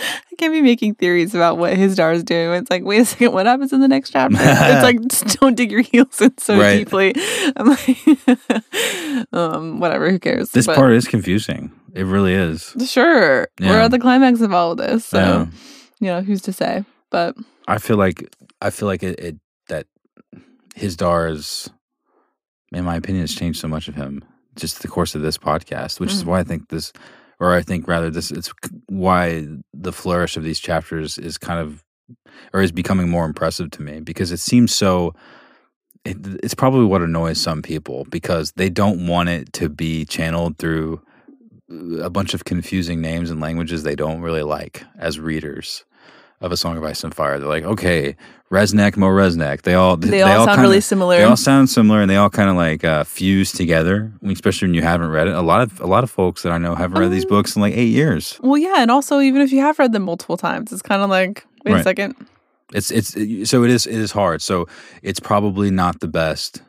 [0.00, 2.52] I can't be making theories about what Hizdahr is doing.
[2.60, 4.36] It's like, wait a second, what happens in the next chapter?
[4.38, 6.76] it's like, just don't dig your heels in so Right.
[6.78, 7.14] deeply.
[7.56, 7.98] I'm like,
[9.32, 10.50] um, whatever, who cares?
[10.50, 11.72] This But- part is confusing.
[11.94, 12.74] It really is.
[12.86, 13.48] Sure.
[13.60, 15.04] We're at the climax of all of this.
[15.06, 15.46] So, Yeah.
[16.00, 16.84] you know, who's to say?
[17.10, 17.36] But
[17.66, 19.36] I feel like I feel like it, it
[19.68, 19.86] that
[20.76, 21.70] Hizdahr's
[22.72, 24.22] in my opinion has changed so much of him
[24.56, 26.26] just the course of this podcast, which is Mhm.
[26.26, 26.92] why I think this
[27.40, 28.52] or I think rather this it's
[28.88, 31.84] why the flourish of these chapters is kind of
[32.52, 35.14] or is becoming more impressive to me because it seems so
[36.04, 40.58] it, it's probably what annoys some people because they don't want it to be channeled
[40.58, 41.00] through
[42.00, 45.84] a bunch of confusing names and languages they don't really like as readers
[46.40, 47.38] of a song of ice and fire.
[47.38, 48.14] They're like, okay,
[48.50, 49.62] Reznak, Mo Reznak.
[49.62, 51.16] They all they, all, sound kinda- really similar.
[51.18, 54.12] They all sound similar, and they all kind of like uh, fuse together.
[54.24, 55.34] Especially when you haven't read it.
[55.34, 57.56] A lot of a lot of folks that I know haven't read these Um, books
[57.56, 58.38] in like eight years.
[58.40, 58.76] well, yeah.
[58.78, 61.76] And also, even if you have read them multiple times, it's kind of like, wait
[61.76, 62.14] a second.
[62.72, 64.40] It's it's so it is it is hard.
[64.40, 64.66] So
[65.02, 66.62] it's probably not the best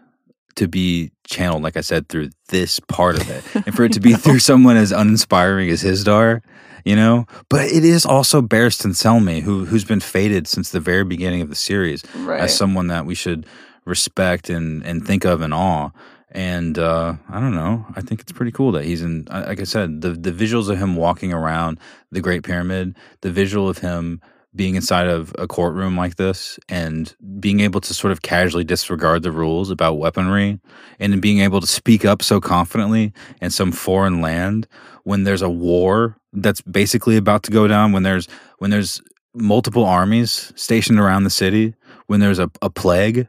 [0.55, 3.99] to be channeled, like I said, through this part of it, and for it to
[3.99, 6.41] be through someone as uninspiring as Hizdahr,
[6.85, 7.25] you know.
[7.49, 11.49] But it is also Barristan Selmy, who who's been fated since the very beginning of
[11.49, 12.41] the series Right.
[12.41, 13.45] as someone that we should
[13.85, 15.91] respect and and think of in awe.
[16.31, 17.87] And uh, I don't know.
[17.95, 19.25] I think it's pretty cool that he's in.
[19.31, 21.79] Like I said, the the visuals of him walking around
[22.11, 24.21] the Great Pyramid, the visual of him
[24.55, 29.23] being inside of a courtroom like this, and being able to sort of casually disregard
[29.23, 30.59] the rules about weaponry,
[30.99, 34.67] and being able to speak up so confidently in some foreign land
[35.03, 37.91] when there's a war that's basically about to go down.
[37.91, 38.27] When there's
[38.57, 39.01] when there's
[39.33, 41.75] multiple armies stationed around the city,
[42.07, 43.27] when there's a, a plague,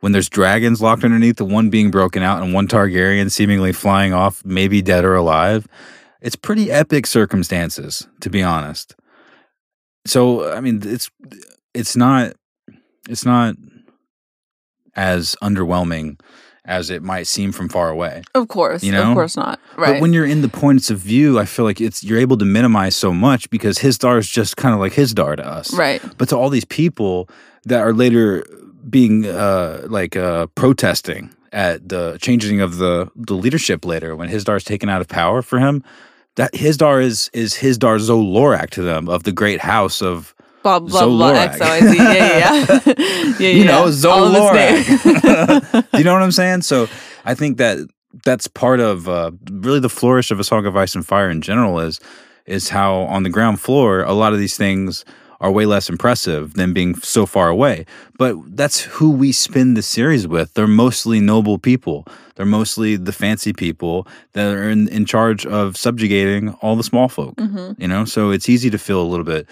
[0.00, 4.12] when there's dragons locked underneath, the one being broken out and one Targaryen seemingly flying
[4.12, 5.66] off, maybe dead or alive.
[6.20, 8.94] It's pretty epic circumstances, to be honest.
[10.06, 11.10] So, I mean, it's
[11.74, 12.34] it's not
[13.08, 13.56] it's not
[14.96, 16.18] as underwhelming
[16.64, 18.22] as it might seem from far away.
[18.34, 18.82] of course.
[18.84, 19.10] you know?
[19.10, 19.58] Of course not.
[19.76, 19.94] Right.
[19.94, 22.44] But when you're in the points of view, I feel like it's you're able to
[22.44, 25.72] minimize so much because Hizdahr is just kind of like Hizdahr to us.
[25.74, 26.02] right.
[26.18, 27.28] But to all these people
[27.64, 28.44] that are later
[28.88, 34.56] being uh, like uh, protesting at the changing of the the leadership later when Hizdahr
[34.56, 35.82] is taken out of power for him,
[36.36, 40.88] that Hizdahr is is Hizdahr Zolorak to them of the great house of Blah, blah,
[40.90, 41.48] blah, zo Loraq.
[41.54, 41.96] X, O, I, Z.
[41.96, 43.34] Yeah, yeah, yeah.
[43.38, 44.54] yeah, you know zo Loraq.
[44.54, 45.86] names.
[45.94, 46.62] you know what I'm saying?
[46.62, 46.86] So
[47.24, 47.78] I think that
[48.24, 51.40] that's part of uh, really the flourish of a Song of Ice and Fire in
[51.40, 52.00] general is
[52.46, 55.04] is how on the ground floor a lot of these things
[55.40, 57.86] are way less impressive than being so far away.
[58.18, 60.52] But that's who we spin the series with.
[60.54, 62.06] They're mostly noble people.
[62.34, 67.08] They're mostly the fancy people that are in, in charge of subjugating all the small
[67.08, 67.36] folk.
[67.36, 67.80] Mhm.
[67.80, 69.46] You know, so it's easy to feel a little bit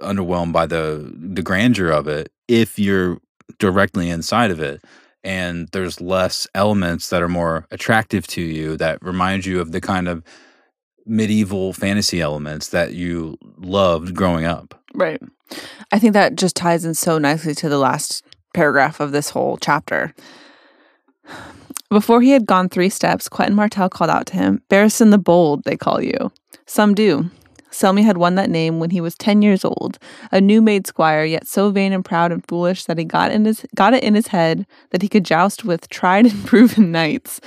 [0.00, 3.18] underwhelmed by the the grandeur of it if you're
[3.58, 4.84] directly inside of it
[5.24, 9.80] and there's less elements that are more attractive to you that remind you of the
[9.80, 10.22] kind of
[11.06, 14.74] medieval fantasy elements that you loved growing up.
[14.96, 15.20] Right.
[15.92, 18.24] I think that just ties in so nicely to the last
[18.54, 20.14] paragraph of this whole chapter.
[21.90, 25.64] Before he had gone three steps, Quentyn Martell called out to him, Barristan the Bold,
[25.64, 26.32] they call you.
[26.64, 27.30] Some do.
[27.70, 29.98] Selmy had won that name when he was 10 years old,
[30.32, 33.44] a new made squire, yet so vain and proud and foolish that he got, in
[33.44, 37.38] his, got it in his head that he could joust with tried and proven knights.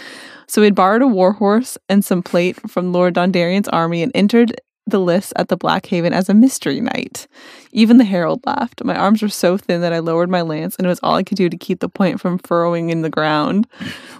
[0.47, 4.12] So he had borrowed a war horse and some plate from Lord Dondarrion's army and
[4.14, 4.54] entered
[4.88, 7.27] the lists at the Blackhaven as a mystery knight.
[7.71, 8.84] Even the herald laughed.
[8.84, 11.23] My arms were so thin that I lowered my lance, and it was all I
[11.23, 13.67] could do to keep the point from furrowing in the ground.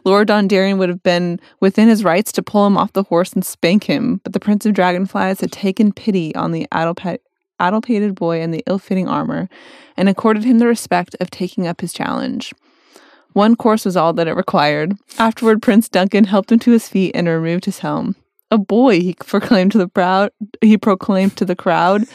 [0.06, 3.44] Lord Dondarrion would have been within his rights to pull him off the horse and
[3.44, 7.20] spank him, but the Prince of Dragonflies had taken pity on the Adalpat-
[7.60, 9.50] addle pated boy in the ill fitting armor
[9.98, 12.54] and accorded him the respect of taking up his challenge.
[13.34, 14.94] One course was all that it required.
[15.18, 18.16] Afterward, Prince Duncan helped him to his feet and removed his helm.
[18.52, 20.32] A boy, he proclaimed to the proud.
[20.62, 22.06] He proclaimed to the crowd,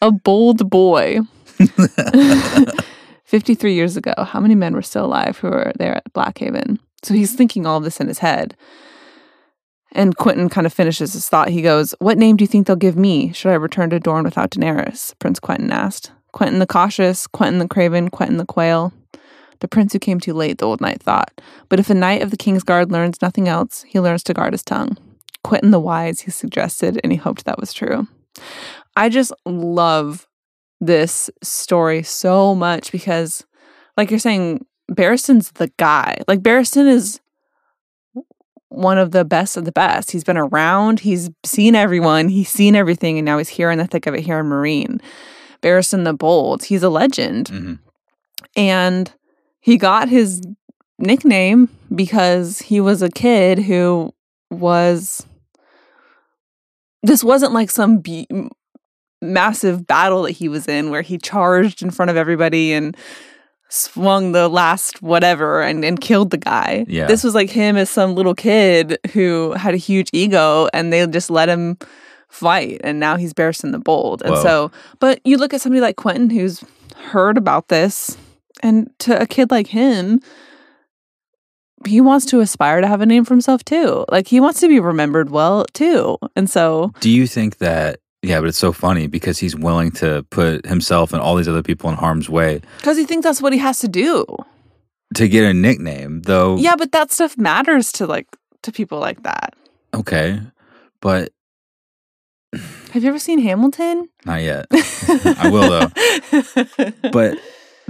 [0.00, 1.20] a bold boy.
[3.24, 6.78] Fifty-three years ago, how many men were still alive who were there at Blackhaven?
[7.02, 8.56] So he's thinking all of this in his head.
[9.92, 11.48] And Quentyn kind of finishes his thought.
[11.48, 13.32] He goes, What name do you think they'll give me?
[13.32, 15.18] Should I return to Dorne without Daenerys?
[15.18, 16.12] Prince Quentyn asked.
[16.34, 18.92] Quentyn the cautious, Quentyn the craven, Quentyn the quail.
[19.60, 21.40] The prince who came too late, the old knight thought.
[21.68, 24.54] But if a knight of the king's guard learns nothing else, he learns to guard
[24.54, 24.96] his tongue.
[25.44, 28.06] Quentyn the wise, he suggested, and he hoped that was true.
[28.96, 30.26] I just love
[30.80, 33.44] this story so much because,
[33.96, 36.18] like you're saying, Barristan's the guy.
[36.28, 37.20] Like Barristan is
[38.68, 40.10] one of the best of the best.
[40.10, 43.86] He's been around, he's seen everyone, he's seen everything, and now he's here in the
[43.86, 45.00] thick of it here in Meereen.
[45.62, 47.48] Barristan the Bold, he's a legend.
[47.48, 47.74] hmm
[48.56, 49.12] And
[49.60, 50.42] he got his
[50.98, 54.12] nickname because he was a kid who
[54.50, 55.26] was.
[57.02, 58.28] This wasn't like some be-
[59.20, 62.96] massive battle that he was in where he charged in front of everybody and
[63.68, 66.84] swung the last whatever and, and killed the guy.
[66.88, 67.06] Yeah.
[67.06, 71.06] This was like him as some little kid who had a huge ego and they
[71.06, 71.78] just let him
[72.28, 74.22] fight and now he's Barristan the Bold.
[74.22, 74.42] And Whoa.
[74.42, 76.62] so but you look at somebody like Quentyn who's
[76.96, 78.18] heard about this
[78.62, 80.20] and to a kid like him
[81.86, 84.04] he wants to aspire to have a name for himself too.
[84.10, 86.18] Like he wants to be remembered well too.
[86.36, 87.98] And so Do you think that?
[88.24, 91.62] Yeah, but it's so funny because he's willing to put himself and all these other
[91.62, 94.24] people in harm's way because he thinks that's what he has to do.
[95.14, 96.56] to get a nickname, though.
[96.56, 98.28] Yeah, but that stuff matters to like
[98.62, 99.54] to people like that.
[99.92, 100.40] Okay,
[101.00, 101.32] but
[102.92, 104.08] Have you ever seen Hamilton?
[104.24, 104.66] not yet.
[104.72, 106.90] I will though.
[107.10, 107.38] But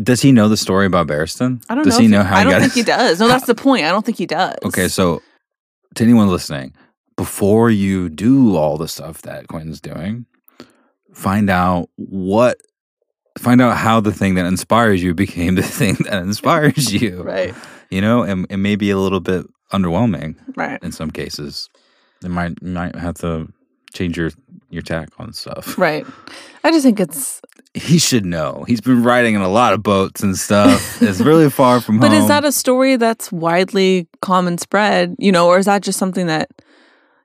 [0.02, 1.62] does he know the story about Barristan?
[1.68, 2.00] I don't does know.
[2.00, 3.20] he if know how I he don't think his- he does.
[3.20, 3.84] No, that's the point.
[3.84, 4.56] I don't think he does.
[4.64, 5.22] Okay, so
[5.94, 6.74] to anyone listening,
[7.16, 10.26] before you do all the stuff that Quentyn's doing,
[11.12, 12.58] find out what
[13.38, 17.22] find out how the thing that inspires you became the thing that inspires you.
[17.24, 17.54] right,
[17.90, 21.68] You know, and it may be a little bit underwhelming right, in some cases.
[22.24, 23.48] It might might have to
[23.92, 24.30] change your
[24.70, 25.76] your tack on stuff.
[25.78, 26.06] right.
[26.64, 27.40] I just think it's.
[27.74, 28.64] He should know.
[28.68, 31.00] He's been riding in a lot of boats and stuff.
[31.02, 32.18] it's really far from But home.
[32.18, 35.16] But is that a story that's widely common spread?
[35.18, 36.50] You know, or is that just something that,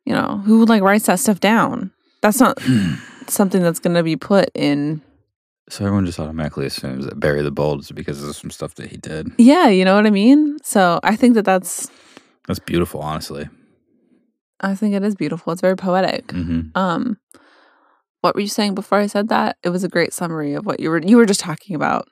[0.05, 1.91] you know, who like writes that stuff down?
[2.21, 2.57] That's not
[3.27, 5.01] something that's going to be put in.
[5.69, 8.89] so everyone just automatically assumes that Barry the Bold is because of some stuff that
[8.89, 9.29] he did.
[9.37, 10.57] Yeah, you know what I mean.
[10.63, 11.89] So I think that that's.
[12.47, 13.49] That's beautiful, honestly.
[14.61, 15.53] I think it is beautiful.
[15.53, 16.31] It's very poetic.
[16.31, 17.17] hmm Um,
[18.21, 19.57] what were you saying before I said that?
[19.63, 20.99] It was a great summary of what you were.
[20.99, 22.07] You were just talking about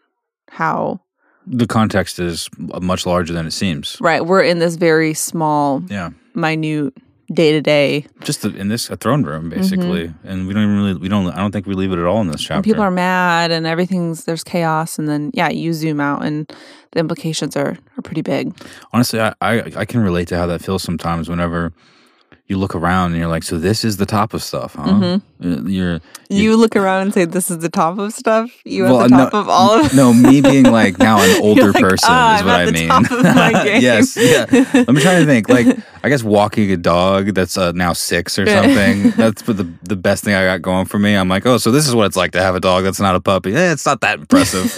[0.51, 1.01] how
[1.47, 3.97] The context is much larger than it seems.
[3.99, 6.93] right we're in this very small, Yeah, minute
[7.33, 10.75] day to day, just the, in this a throne room basically, and we don't even
[10.77, 12.57] really we don't I don't think we leave it at all in this chapter.
[12.57, 16.47] and people are mad and everything's there's chaos, and then yeah, you zoom out and
[16.91, 18.53] the implications are are pretty big.
[18.93, 21.27] Honestly, I, I I can relate to how that feels sometimes.
[21.27, 21.73] Whenever
[22.47, 25.19] you look around and you're like, so this is the top of stuff, huh?
[25.43, 29.01] Uh, You're You, look around and say, "This is the top of stuff." You Well,
[29.01, 29.93] at the no- top of all of.
[29.93, 32.65] no me being like now an older like, person "Ah, is I'm what at I
[32.65, 32.87] the mean.
[32.87, 34.45] top of my game." yes, yeah.
[34.87, 35.67] I'm trying to think like
[36.03, 39.11] I guess walking a dog that's uh, now six or something.
[39.11, 41.15] that's the the best thing I got going for me.
[41.15, 43.15] I'm like, oh, so this is what it's like to have a dog that's not
[43.15, 43.53] a puppy.
[43.55, 44.71] Eh, it's not that impressive.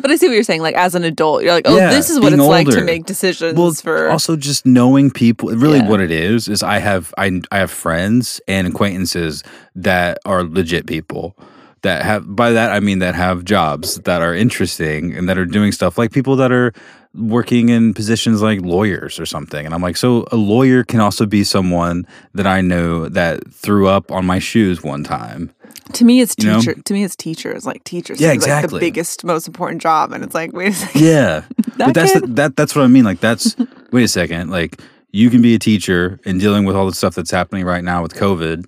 [0.00, 0.62] but I see what you're saying.
[0.62, 3.04] Like as an adult, you're like, "Oh, Yeah, this is what it's like to make
[3.04, 5.50] decisions well, for." also just knowing people.
[5.50, 5.88] Really, Yeah.
[5.88, 9.42] what it is is I have I I have friends and acquaintances
[9.74, 11.36] that are legit people.
[11.82, 15.44] That have by that I mean that have jobs that are interesting and that are
[15.44, 16.72] doing stuff like people that are
[17.14, 19.64] working in positions like lawyers or something.
[19.64, 23.86] And I'm like, so a lawyer can also be someone that I know that threw
[23.86, 25.54] up on my shoes one time.
[25.92, 26.58] To me, it's You know?
[26.58, 26.74] teacher.
[26.74, 27.66] To me, it's teachers.
[27.66, 28.20] Like teachers.
[28.20, 28.80] Yeah, is, like exactly.
[28.80, 31.00] the biggest, most important job, and it's like, wait a second.
[31.00, 31.44] Yeah.
[31.76, 33.02] That but that's the, that that's what I mean.
[33.02, 33.56] Like that's
[33.90, 34.48] wait a second.
[34.48, 34.80] Like
[35.14, 38.02] you can be a teacher and dealing with all the stuff that's happening right now
[38.02, 38.64] with COVID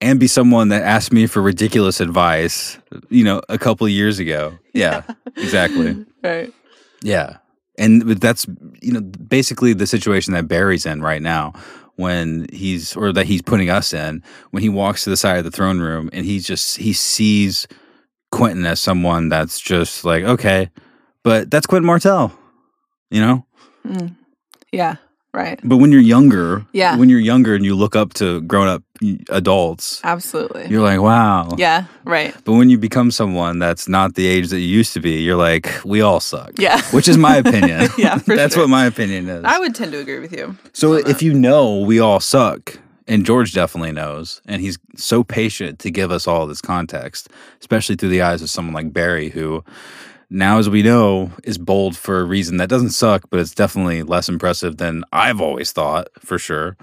[0.00, 2.78] and be someone that asked me for ridiculous advice,
[3.10, 4.58] you know, a couple of years ago.
[4.72, 5.02] Yeah.
[5.36, 6.06] Exactly.
[6.22, 6.54] Right.
[7.02, 7.38] Yeah.
[7.76, 8.46] And that's
[8.80, 11.54] you know basically the situation that Barry's in right now
[11.96, 14.22] when he's or that he's putting us in
[14.52, 17.66] when he walks to the side of the throne room and he just he sees
[18.32, 20.70] Quentyn as someone that's just like okay,
[21.24, 22.32] but that's Quentyn Martell,
[23.10, 23.44] you know?
[23.84, 24.14] Mm.
[24.70, 24.96] Yeah.
[25.32, 25.60] Right.
[25.62, 26.96] But when you're younger, Yeah.
[26.96, 28.82] when you're younger and you look up to grown up
[29.28, 30.66] adults, Absolutely.
[30.68, 31.50] you're like, wow.
[31.56, 31.84] yeah.
[32.04, 32.34] Right.
[32.44, 35.36] But when you become someone that's not the age that you used to be, you're
[35.36, 36.52] like, we all suck.
[36.56, 36.80] Yeah.
[36.90, 37.88] Which is my opinion.
[37.98, 38.64] Yeah, that's sure.
[38.64, 39.44] what my opinion is.
[39.44, 40.56] I would tend to agree with you.
[40.72, 41.08] so on that.
[41.08, 45.90] if you know we all suck, and George definitely knows, and he's so patient to
[45.90, 47.28] give us all this context,
[47.60, 49.64] especially through the eyes of someone like Barry, who
[50.30, 54.02] now, as we know, is bold for a reason that doesn't suck, but it's definitely
[54.02, 56.76] less impressive than I've always thought, for sure.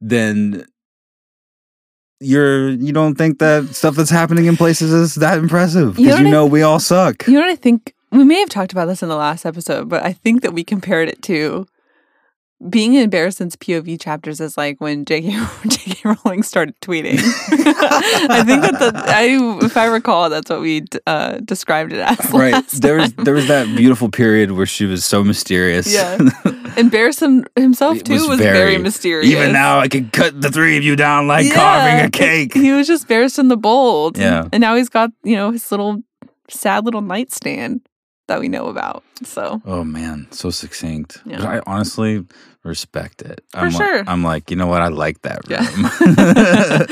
[0.00, 0.64] Then
[2.20, 6.20] you're you don't think that stuff that's happening in places is that impressive You because
[6.20, 7.26] you I- know we all suck.
[7.28, 7.94] You know what I think?
[8.10, 10.64] We may have talked about this in the last episode, but I think that we
[10.64, 11.66] compared it to
[12.68, 15.30] being in Barristan's POV chapters is like when J.K.
[15.68, 16.00] J.K.
[16.04, 17.18] Rowling started tweeting.
[18.30, 22.32] I think that the I, if I recall, that's what we uh, described it as.
[22.32, 22.66] Right.
[22.68, 25.92] There was there was that beautiful period where she was so mysterious.
[25.92, 26.14] Yeah.
[26.76, 29.30] and Barristan himself too was was, very, very- mysterious.
[29.30, 31.54] Even now I can cut the three of you down like Yeah.
[31.54, 32.54] carving a cake.
[32.54, 34.18] He was just Barristan the Bold.
[34.18, 34.48] Yeah.
[34.52, 36.02] And now he's got, you know, his little
[36.50, 37.82] sad little nightstand
[38.28, 39.02] that we know about.
[39.24, 41.20] So Oh man, so succinct.
[41.26, 41.38] Yeah.
[41.38, 42.24] But I honestly
[42.62, 43.42] respect it.
[43.52, 44.04] For I'm like- sure.
[44.06, 44.82] I'm like, you know what?
[44.82, 45.62] I like that Yeah.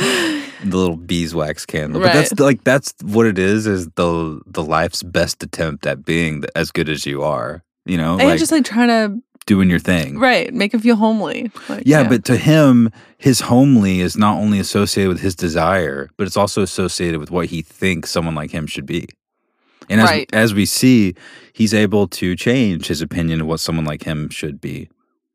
[0.65, 2.01] the little beeswax candle.
[2.01, 3.67] But that's like that's what it is.
[3.67, 7.63] Is the the life's best attempt at being as good as you are.
[7.85, 10.19] You know, and like just like trying to doing your thing.
[10.19, 11.53] right, make him feel homely.
[11.69, 16.27] Like, Yeah, but to him, his homely is not only associated with his desire, but
[16.27, 19.07] it's also associated with what he thinks someone like him should be.
[19.89, 20.31] And as, Right.
[20.33, 21.15] as we see,
[21.53, 24.89] he's able to change his opinion of what someone like him should be.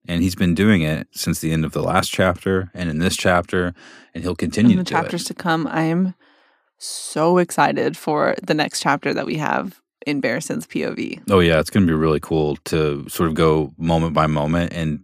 [0.08, 3.16] And he's been doing it since the end of the last chapter and in this
[3.16, 3.74] chapter,
[4.14, 5.02] and he'll continue in the do it.
[5.02, 6.16] chapters to come, I'm
[6.78, 11.22] so excited for the next chapter that we have in Barristan's POV.
[11.30, 14.74] Oh yeah, it's going to be really cool to sort of go moment by moment
[14.74, 15.02] and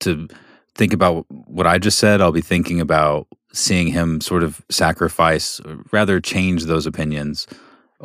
[0.00, 0.28] to
[0.74, 2.20] think about what I just said.
[2.20, 7.46] I'll be thinking about seeing him sort of sacrifice, or rather change those opinions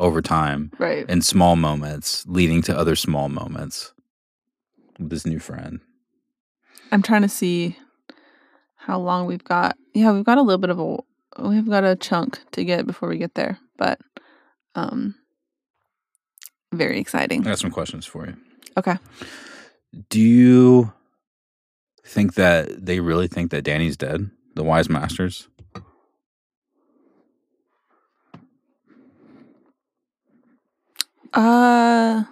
[0.00, 1.08] over time Right.
[1.08, 3.92] in small moments, leading to other small moments
[4.98, 5.80] with his new friend.
[6.90, 7.76] I'm trying to see
[8.76, 9.76] how long we've got.
[9.94, 10.96] Yeah, we've got a little bit of a
[11.48, 14.00] we've got a chunk to get before we get there, but
[14.74, 15.14] um
[16.72, 17.42] very exciting.
[17.42, 18.36] I got some questions for you.
[18.76, 18.96] Okay.
[20.08, 20.92] Do you
[22.06, 24.30] think that they really think that Dany's dead?
[24.54, 25.48] The Wise Masters?
[31.32, 32.24] Uh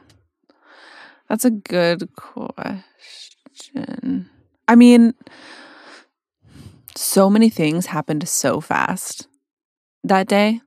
[1.28, 2.84] that's a good question.
[4.66, 5.14] I mean,
[6.96, 9.28] so many things happened so fast
[10.05, 10.61] that day,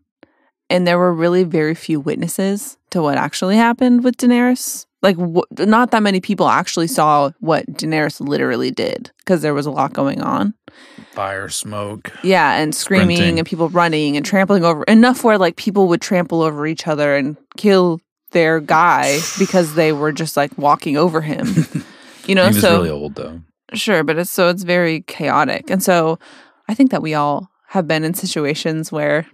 [0.70, 4.86] and there were really very few witnesses to what actually happened with Daenerys.
[5.02, 9.66] Like, wh- not that many people actually saw what Daenerys literally did because there was
[9.66, 10.54] a lot going on.
[11.14, 12.12] Fire, smoke.
[12.24, 13.40] Yeah, and screaming Sprinting.
[13.40, 17.16] and people running and trampling over enough where like people would trample over each other
[17.16, 18.00] and kill
[18.32, 21.48] their guy because they were just like walking over him.
[22.28, 23.42] You know, he was so really old though.
[23.74, 25.72] sure, but it's so it's very chaotic.
[25.72, 26.20] And so
[26.70, 29.26] I think that we all have been in situations where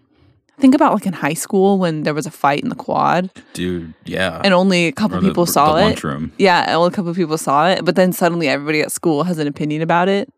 [0.57, 3.93] think about like in high school when there was a fight in the quad Dude,
[4.05, 4.39] yeah.
[4.43, 5.81] and only a couple the- people the saw it.
[5.81, 6.31] lunchroom.
[6.37, 9.47] Yeah, only a couple people saw it, but then suddenly everybody at school has an
[9.47, 10.31] opinion about it.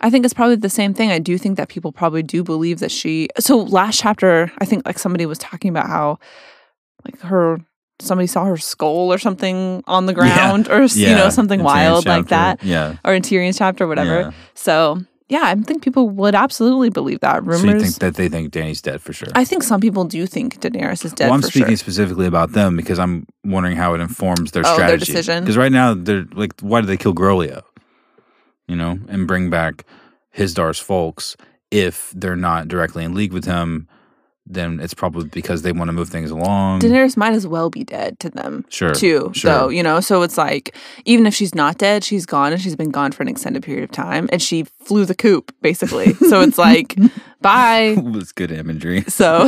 [0.00, 1.10] I think it's probably the same thing.
[1.10, 3.28] I do think that people probably do believe that she.
[3.40, 6.18] So last chapter, I think like somebody was talking about how,
[7.04, 7.58] like her,
[8.00, 12.06] somebody saw her skull or something on the ground, or you know something in wild
[12.06, 12.62] like that.
[12.62, 12.96] Yeah.
[13.04, 14.20] or in Tyrion's chapter, whatever.
[14.20, 14.30] Yeah.
[14.54, 17.42] So yeah, I think people would absolutely believe that.
[17.44, 17.60] Rumors.
[17.62, 19.28] So you think that they think Dany's dead for sure?
[19.34, 21.26] I think some people do think Daenerys is dead.
[21.26, 21.76] well, I'm speaking sure.
[21.78, 25.12] specifically about them because I'm wondering how it informs their Oh, their strategy.
[25.12, 25.42] decision?
[25.42, 27.62] Because right now they're like, why did they kill Groleo?
[28.68, 29.84] You know, and bring back
[30.36, 31.36] Hizdahr's folks
[31.70, 33.88] if they're not directly in league with him.
[34.46, 36.80] Then it's probably because they want to move things along.
[36.80, 38.66] Daenerys might as well be dead to them.
[38.68, 39.30] Sure, too.
[39.32, 39.50] sure.
[39.50, 40.76] So, you know, so it's like
[41.06, 43.84] even if she's not dead, she's gone and she's been gone for an extended period
[43.84, 46.12] of time and she flew the coop basically.
[46.28, 46.94] so it's like
[47.40, 47.94] bye.
[47.96, 49.04] it was good imagery.
[49.08, 49.44] So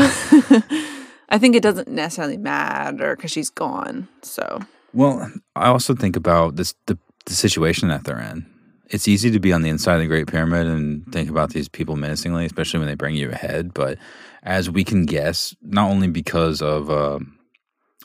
[1.29, 4.09] I think it doesn't necessarily matter cuz she's gone.
[4.23, 4.61] So,
[4.95, 8.47] Well, I also think about this the, the situation that they're in.
[8.89, 11.69] It's easy to be on the inside of the Great Pyramid and think about these
[11.69, 13.75] people menacingly, especially when they bring you ahead.
[13.75, 13.99] But
[14.47, 17.19] as we can guess, not only because of uh,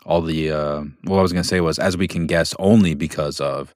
[0.06, 2.96] all the uh, what I was going to say was, as we can guess, only
[2.96, 3.74] because of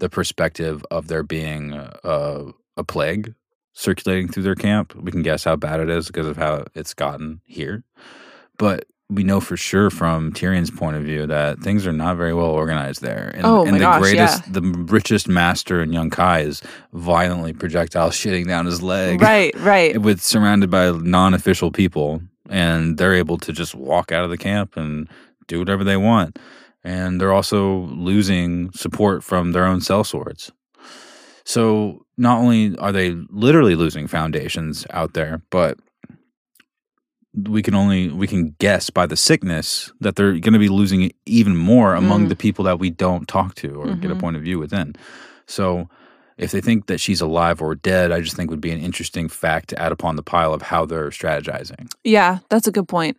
[0.00, 3.34] the perspective of there being uh, a plague
[3.72, 4.94] circulating through their camp.
[4.96, 7.84] We can guess how bad it is because of how it's gotten here.
[8.58, 12.34] But we know for sure from Tyrion's point of view that things are not very
[12.34, 13.32] well organized there.
[13.34, 14.52] And, Oh and my the gosh, greatest, yeah.
[14.52, 19.22] the richest master in Yunkai is violently projectile shitting down his leg.
[19.22, 19.96] Right, right.
[20.02, 24.76] With surrounded by non-official people, and they're able to just walk out of the camp
[24.76, 25.08] and
[25.46, 26.38] do whatever they want.
[26.84, 30.50] And they're also losing support from their own sellswords.
[31.44, 35.78] So not only are they literally losing foundations out there, but
[37.34, 41.12] we can only we can guess by the sickness that they're going to be losing
[41.26, 42.28] even more among Mm.
[42.30, 44.20] the people that we don't talk to or get a Mhm.
[44.20, 44.94] point of view within.
[45.46, 45.88] So
[46.38, 49.28] if they think that she's alive or dead, I just think would be an interesting
[49.28, 51.90] fact to add upon the pile of how they're strategizing.
[52.04, 53.16] Yeah, that's a good point.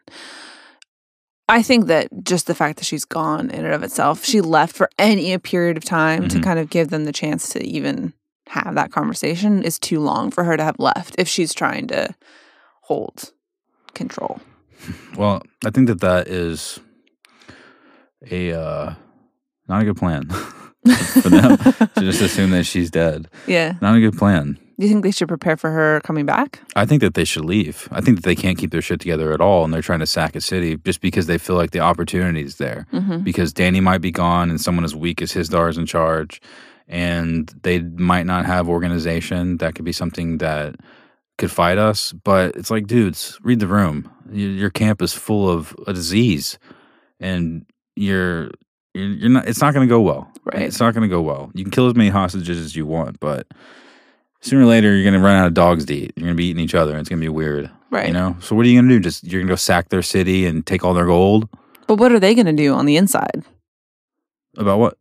[1.48, 4.76] I think that just the fact that she's gone in and of itself, she left
[4.76, 6.44] for any period of time to Mhm.
[6.44, 8.14] kind of give them the chance to even
[8.48, 12.14] have that conversation is too long for her to have left if she's trying to
[12.84, 13.32] hold
[13.94, 14.40] control.
[15.18, 16.80] Well, I think that that is
[18.30, 18.94] a uh,
[19.68, 20.30] not a good plan
[21.22, 21.58] for them
[21.96, 23.28] to just assume that she's dead.
[23.48, 23.74] Yeah.
[23.82, 24.58] Not a good plan.
[24.80, 26.62] Do you think they should prepare for her coming back?
[26.74, 27.90] I think that they should leave.
[27.92, 30.06] I think that they can't keep their shit together at all, and they're trying to
[30.06, 32.88] sack a city just because they feel like the opportunity is there.
[32.94, 33.20] Mm-hmm.
[33.20, 36.42] Because Dany might be gone, and someone as weak as Hizdahr is in charge,
[36.88, 39.58] and they might not have organization.
[39.58, 40.76] That could be something that
[41.40, 42.14] could fight us.
[42.14, 44.12] But it's like, dudes, read the room.
[44.32, 46.60] Your camp is full of a disease,
[47.20, 47.66] and
[47.96, 48.52] you're
[48.94, 49.48] you're, not.
[49.48, 50.32] It's not going to go well.
[50.44, 50.64] Right.
[50.64, 51.52] It's not going to go well.
[51.56, 53.48] You can kill as many hostages as you want, but
[54.42, 56.14] sooner or later you're going to run out of dogs to eat.
[56.16, 57.72] You're going to be eating each other, and it's going to be weird.
[57.90, 58.08] Right.
[58.08, 58.36] You know.
[58.40, 59.00] So what are you going to do?
[59.00, 61.50] Just you're going to go sack their city and take all their gold?
[61.88, 63.44] But what are they going to do on the inside?
[64.58, 64.98] About what?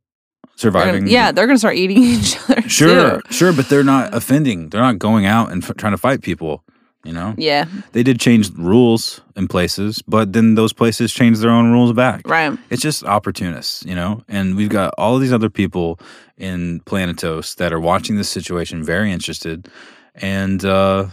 [0.61, 1.07] They're gonna- Surviving?
[1.09, 2.63] yeah, they're going to start eating each other.
[2.69, 3.33] Sure, too.
[3.33, 4.69] sure, but they're not offending.
[4.71, 6.63] They're not going out and f- trying to fight people.
[7.05, 7.67] You know, Yeah.
[7.93, 12.29] they did change rules in places, but then those places changed their own rules back.
[12.29, 12.59] Right.
[12.71, 14.25] It's just opportunists, you know.
[14.29, 16.01] And we've got all of these other people
[16.37, 19.69] in Planetos that are watching this situation, very interested,
[20.17, 21.07] and uh,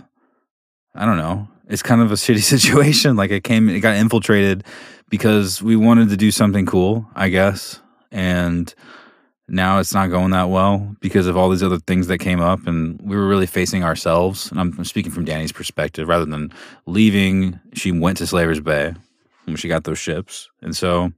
[0.96, 1.48] I don't know.
[1.70, 3.16] It's kind of a shitty situation.
[3.16, 4.64] Like it came, it got infiltrated
[5.10, 7.80] because we wanted to do something cool, I guess,
[8.12, 8.74] and
[9.48, 12.66] now it's not going that well because of all these other things that came up
[12.66, 14.50] and we were really facing ourselves.
[14.52, 16.08] And i'm, speaking from Dany's perspective.
[16.08, 16.52] Rather than
[16.86, 18.94] leaving she went to slavers bay
[19.46, 20.50] when she got those ships.
[20.62, 21.12] And so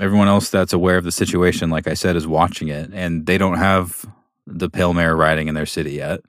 [0.00, 2.90] everyone else that's aware of the situation like i said is watching it.
[2.92, 4.06] And they don't have
[4.46, 6.20] the pale mare riding in their city yet.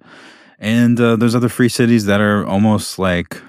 [0.58, 3.42] And uh, there's other free cities that are almost like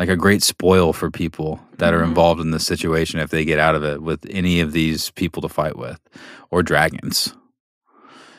[0.00, 2.08] like a great spoil for people that are Mhm.
[2.08, 5.42] involved in this situation if they get out of it with any of these people
[5.42, 6.00] to fight with
[6.50, 7.34] or dragons.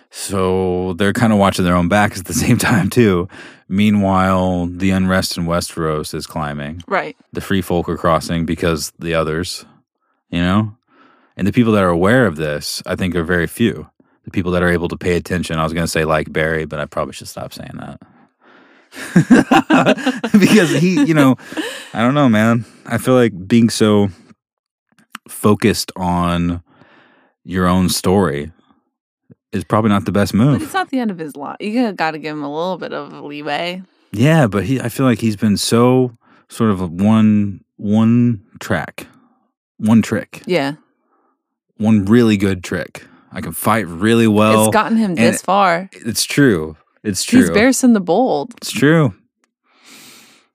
[0.10, 3.28] So they're kind of watching their own backs at the same time too.
[3.70, 6.82] Meanwhile, the unrest in Westeros is climbing.
[6.88, 7.16] Right.
[7.32, 9.66] The free folk are crossing because the others,
[10.30, 10.76] you know?
[11.38, 13.88] And the people that are aware of this, I think are very few.
[14.26, 15.58] The people that are able to pay attention.
[15.58, 18.02] I was going to say like Barry, but I probably should stop saying that.
[20.40, 21.36] because he, you know,
[21.94, 22.66] I don't know, man.
[22.86, 24.10] I feel like being so
[25.28, 26.62] focused on
[27.44, 28.52] your own story
[29.52, 30.60] is probably not the best move.
[30.60, 31.58] But it's not the end of his life.
[31.60, 33.84] You got to give him a little bit of leeway.
[34.12, 36.18] Yeah, but he I feel like he's been so
[36.50, 39.08] sort of a one one track.
[39.78, 40.42] One trick.
[40.46, 40.74] Yeah.
[41.78, 43.06] One really good trick.
[43.32, 44.66] I can fight really well.
[44.66, 45.90] it's gotten him this far.
[45.94, 46.76] it's true.
[47.04, 47.42] It's true.
[47.42, 48.54] He's Barristan the Bold.
[48.58, 49.14] It's true.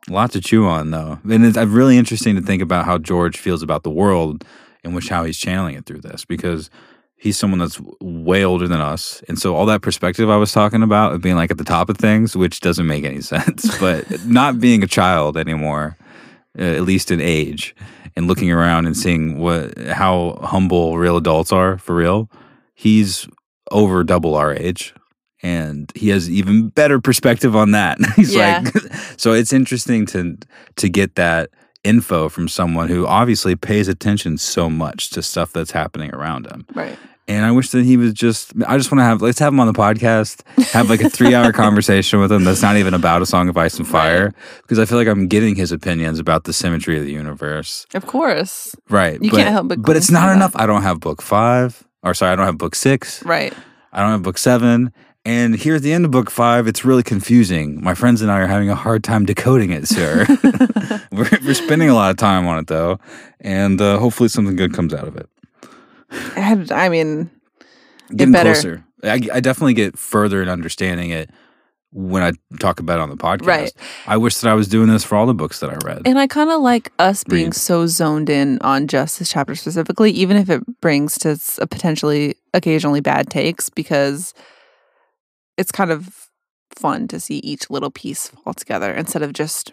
[0.08, 1.18] A lot to chew on, though.
[1.28, 4.44] And it's uh, really interesting to think about how George feels about the world
[4.84, 6.70] and which how he's channeling it through this because
[7.16, 9.20] he's someone that's way older than us.
[9.26, 11.88] And so all that perspective I was talking about of being like at the top
[11.88, 15.96] of things, which doesn't make any sense, but not being a child anymore,
[16.56, 17.74] uh, at least in age,
[18.14, 22.30] and looking around and seeing what how humble real adults are for real.
[22.74, 23.26] He's
[23.72, 24.94] over double our age
[25.42, 27.98] and he has even better perspective on that.
[28.16, 28.62] He's Yeah.
[28.64, 30.36] like so it's interesting to
[30.76, 31.50] to get that
[31.84, 36.66] info from someone who obviously pays attention so much to stuff that's happening around him.
[36.74, 36.98] Right.
[37.28, 39.58] And I wish that he was just I just want to have let's have him
[39.60, 43.26] on the podcast, have like a 3-hour conversation with him that's not even about a
[43.26, 44.32] song of ice and fire
[44.62, 47.84] because I feel like I'm getting his opinions about the symmetry of the universe.
[47.94, 48.76] Of course.
[48.88, 49.20] Right.
[49.20, 50.52] You but, can't help but But it's not enough.
[50.52, 50.62] that.
[50.62, 53.24] I don't have book 5 or sorry, I don't have book 6.
[53.24, 53.52] Right.
[53.92, 54.92] I don't have book seven.
[55.26, 57.82] And here at the end of book five, it's really confusing.
[57.82, 60.24] My friends and I are having a hard time decoding it, sir.
[61.10, 63.00] we're, we're spending a lot of time on it, though.
[63.40, 65.28] And uh, hopefully something good comes out of it.
[66.36, 67.28] I, I mean,
[68.14, 68.52] Getting better.
[68.52, 68.84] closer.
[69.02, 71.28] I, I definitely get further in understanding it
[71.90, 73.46] when I talk about it on the podcast.
[73.46, 73.72] Right.
[74.06, 76.02] I wish that I was doing this for all the books that I read.
[76.04, 77.54] And I kind of like us being Read.
[77.54, 82.36] so zoned in on just this chapter specifically, even if it brings to a potentially
[82.54, 84.32] occasionally bad takes, because
[85.56, 86.28] it's kind of
[86.70, 89.72] fun to see each little piece fall together instead of just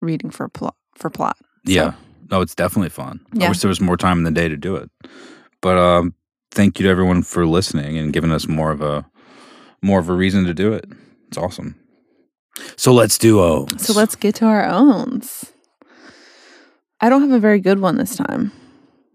[0.00, 1.36] reading for plot for plot.
[1.66, 1.92] So, yeah.
[2.30, 3.20] No, it's definitely fun.
[3.32, 3.46] Yeah.
[3.46, 4.90] I wish there was more time in the day to do it.
[5.60, 6.14] But um,
[6.50, 9.06] thank you to everyone for listening and giving us more of a
[9.82, 10.86] more of a reason to do it.
[11.28, 11.76] It's awesome.
[12.76, 13.84] So let's do O's.
[13.84, 15.52] So let's get to our owns.
[17.00, 18.52] I don't have a very good one this time.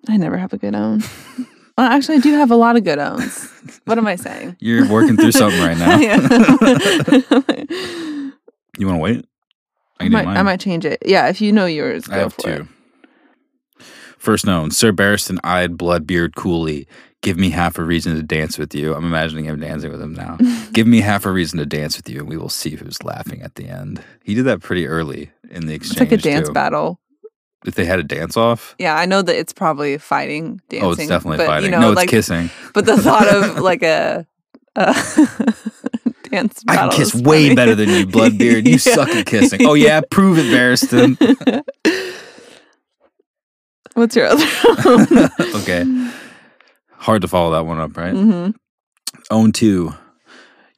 [0.08, 1.02] I never have a good own.
[1.78, 3.47] well, actually, I do have a lot of good owns.
[3.86, 4.57] What am I saying?
[4.59, 5.97] You're working through something right now.
[8.78, 9.26] You want to wait?
[9.99, 10.99] I can do might, I might change it.
[11.05, 12.67] Yeah, if you know yours, go I have for two.
[13.80, 13.86] it.
[14.17, 16.88] First known, Sir Barristan eyed Bloodbeard coolly.
[17.22, 18.95] Give me half a reason to dance with you.
[18.95, 20.38] I'm imagining him dancing with him now.
[20.74, 23.41] Give me half a reason to dance with you, and we will see who's laughing
[23.43, 24.01] at the end.
[24.24, 26.01] He did that pretty early in the exchange.
[26.01, 26.53] It's like a dance too.
[26.53, 26.99] battle.
[27.66, 30.84] If they had a dance off, Yeah, I know that it's probably fighting, dancing.
[30.88, 31.66] oh, it's definitely but, fighting.
[31.66, 32.49] You know, no, it's like, kissing.
[32.74, 34.26] But the thought of like a,
[34.76, 34.86] a
[36.30, 38.66] dance I can kiss is way better than you, Bloodbeard.
[38.66, 38.95] You Yeah.
[38.95, 39.66] suck at kissing.
[39.68, 41.18] Oh yeah, prove it, Barristan.
[43.93, 45.30] What's your other?
[45.57, 45.84] okay,
[46.93, 48.14] hard to follow that one up, right?
[48.14, 48.51] Mm-hmm.
[49.30, 49.93] Own two.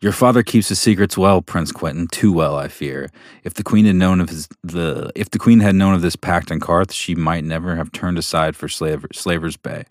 [0.04, 3.10] Your father keeps his secrets well, Prince Quentyn, too well, I fear.
[3.46, 6.18] If the queen had known of his the if the queen had known of this
[6.18, 9.86] pact in Carth, she might never have turned aside for slaver, Slaver's Bay.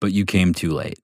[0.00, 0.98] But you came too late.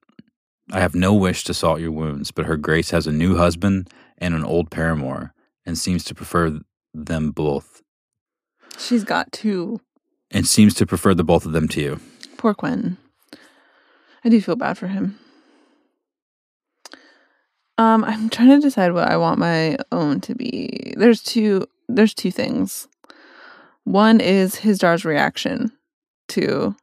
[0.73, 3.91] I have no wish to salt your wounds, but her grace has a new husband
[4.17, 5.35] and an old paramour,
[5.67, 6.59] and seems to prefer
[6.95, 7.83] them both,
[8.79, 9.83] She's got two.
[10.31, 12.01] and seems to prefer the both of them to you.
[12.39, 12.97] Poor Quentyn.
[14.25, 15.19] I do feel bad for him.
[17.79, 20.93] Um, I'm trying to decide what I want my own to be.
[20.97, 21.67] There's two.
[21.89, 22.89] There's two things.
[23.85, 25.73] One is his Hizdahr's reaction
[26.29, 26.77] to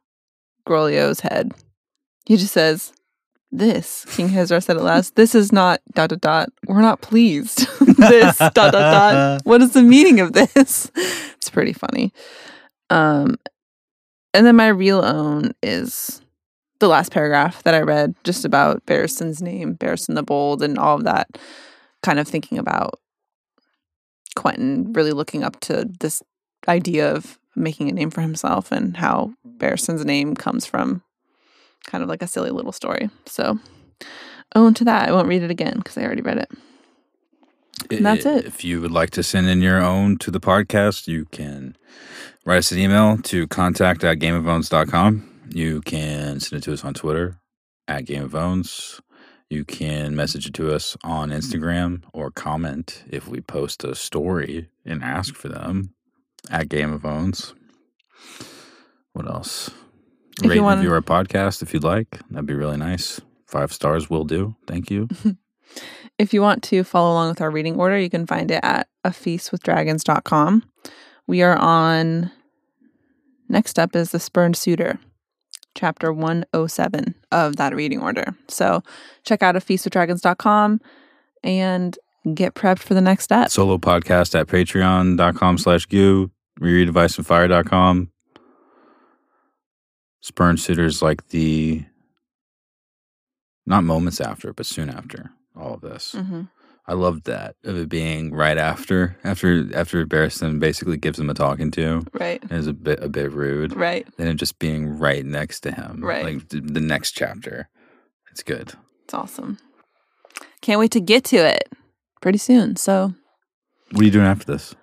[0.66, 1.52] Groleo's head.
[2.24, 2.92] He just says,
[3.52, 5.16] "This." King Hisdar said at last.
[5.16, 6.48] This is not dot dot dot.
[6.66, 7.68] We're not pleased.
[7.98, 9.40] this dot dot dot.
[9.44, 10.90] What is the meaning of this?
[10.96, 12.12] It's pretty funny.
[12.90, 13.36] Um,
[14.32, 16.20] and then my real own is
[16.78, 20.96] the last paragraph that I read, just about Barristan's name, Barristan the Bold, and all
[20.96, 21.28] of that.
[22.02, 23.00] Kind of thinking about
[24.36, 26.22] Quentyn really looking up to this
[26.68, 31.02] idea of making a name for himself and how Barristan's name comes from
[31.86, 33.08] kind of like a silly little story.
[33.24, 33.58] So,
[34.54, 35.08] own to that.
[35.08, 36.50] I won't read it again because I already read it.
[37.90, 38.44] And that's it.
[38.44, 41.76] If you would like to send in your own to the podcast, you can
[42.44, 45.35] write us an email to contact at gameofowns.com.
[45.50, 47.40] You can send it to us on Twitter
[47.88, 49.00] at Game of Owns.
[49.48, 54.68] You can message it to us on Instagram or comment if we post a story
[54.84, 55.94] and ask for them
[56.50, 57.54] at Game of Owns.
[59.12, 59.70] What else?
[60.42, 62.20] If Rate and wanna- review our podcast if you'd like.
[62.30, 63.20] That'd be really nice.
[63.46, 64.56] Five stars will do.
[64.66, 65.08] Thank you.
[66.18, 68.88] If you want to follow along with our reading order, you can find it at
[69.04, 70.62] a feastwithdragons.com.
[71.26, 72.30] We are on
[73.50, 74.98] next up is the spurned suitor,
[75.76, 78.34] chapter 107 of that reading order.
[78.48, 78.82] So
[79.22, 80.80] check out a feastwithdragons.com
[81.44, 81.98] and
[82.34, 83.50] get prepped for the next step.
[83.50, 88.10] solo podcast at patreon.com slash goo rereadadviceandfire.com
[90.22, 91.84] spurn suitors like the
[93.64, 96.42] not moments after but soon after all of this hmm
[96.88, 101.34] i loved that of it being right after after after barristan basically gives him a
[101.34, 102.40] talking to Right.
[102.42, 104.06] and is a bit a bit rude Right.
[104.18, 106.24] And it just being right next to him Right.
[106.24, 107.68] like the, the next chapter
[108.30, 109.58] it's good It's awesome.
[110.60, 111.68] Can't wait to get to it
[112.20, 112.76] pretty soon.
[112.76, 113.14] So
[113.92, 114.74] what are you doing after this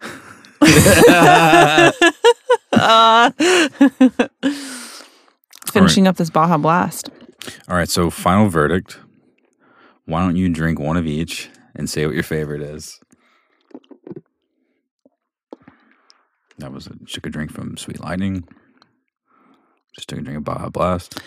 [2.74, 3.30] Uh,
[5.72, 7.10] finishing up this Baja Blast.
[7.68, 8.98] All right, so final verdict.
[10.06, 13.00] Why don't you drink one of each and say what your favorite is?
[16.58, 18.44] That was a took a drink from Sweet Lightning.
[19.94, 21.18] Just took a drink of Baja Blast.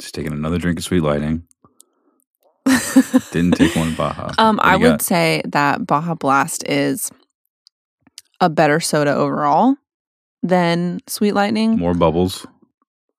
[0.00, 1.44] Just taking another drink of Sweet Lightning.
[3.32, 4.32] Didn't take one of Baja.
[4.38, 5.02] Um, I would got?
[5.02, 7.10] say that Baja Blast is
[8.40, 9.76] a better soda overall
[10.42, 11.78] than Sweet Lightning.
[11.78, 12.46] more bubbles.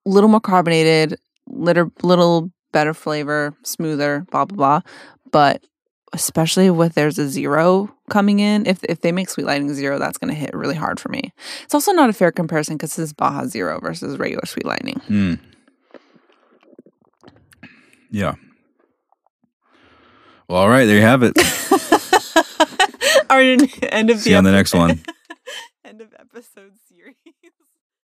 [0.06, 4.82] A little more carbonated, little little better flavor, smoother, blah blah blah.
[5.32, 5.64] But
[6.14, 10.18] especially with there's a zero coming in, if if they make Sweet Lightning zero, that's
[10.18, 11.34] going to hit really hard for me.
[11.64, 15.00] It's also not a fair comparison because this is Baja Zero versus regular Sweet Lightning.
[15.08, 15.34] Hmm.
[18.10, 18.36] Yeah.
[20.48, 21.34] Well, all right, there you have it.
[23.30, 25.02] Our end of See you on the next one.
[25.84, 27.16] end of episode series.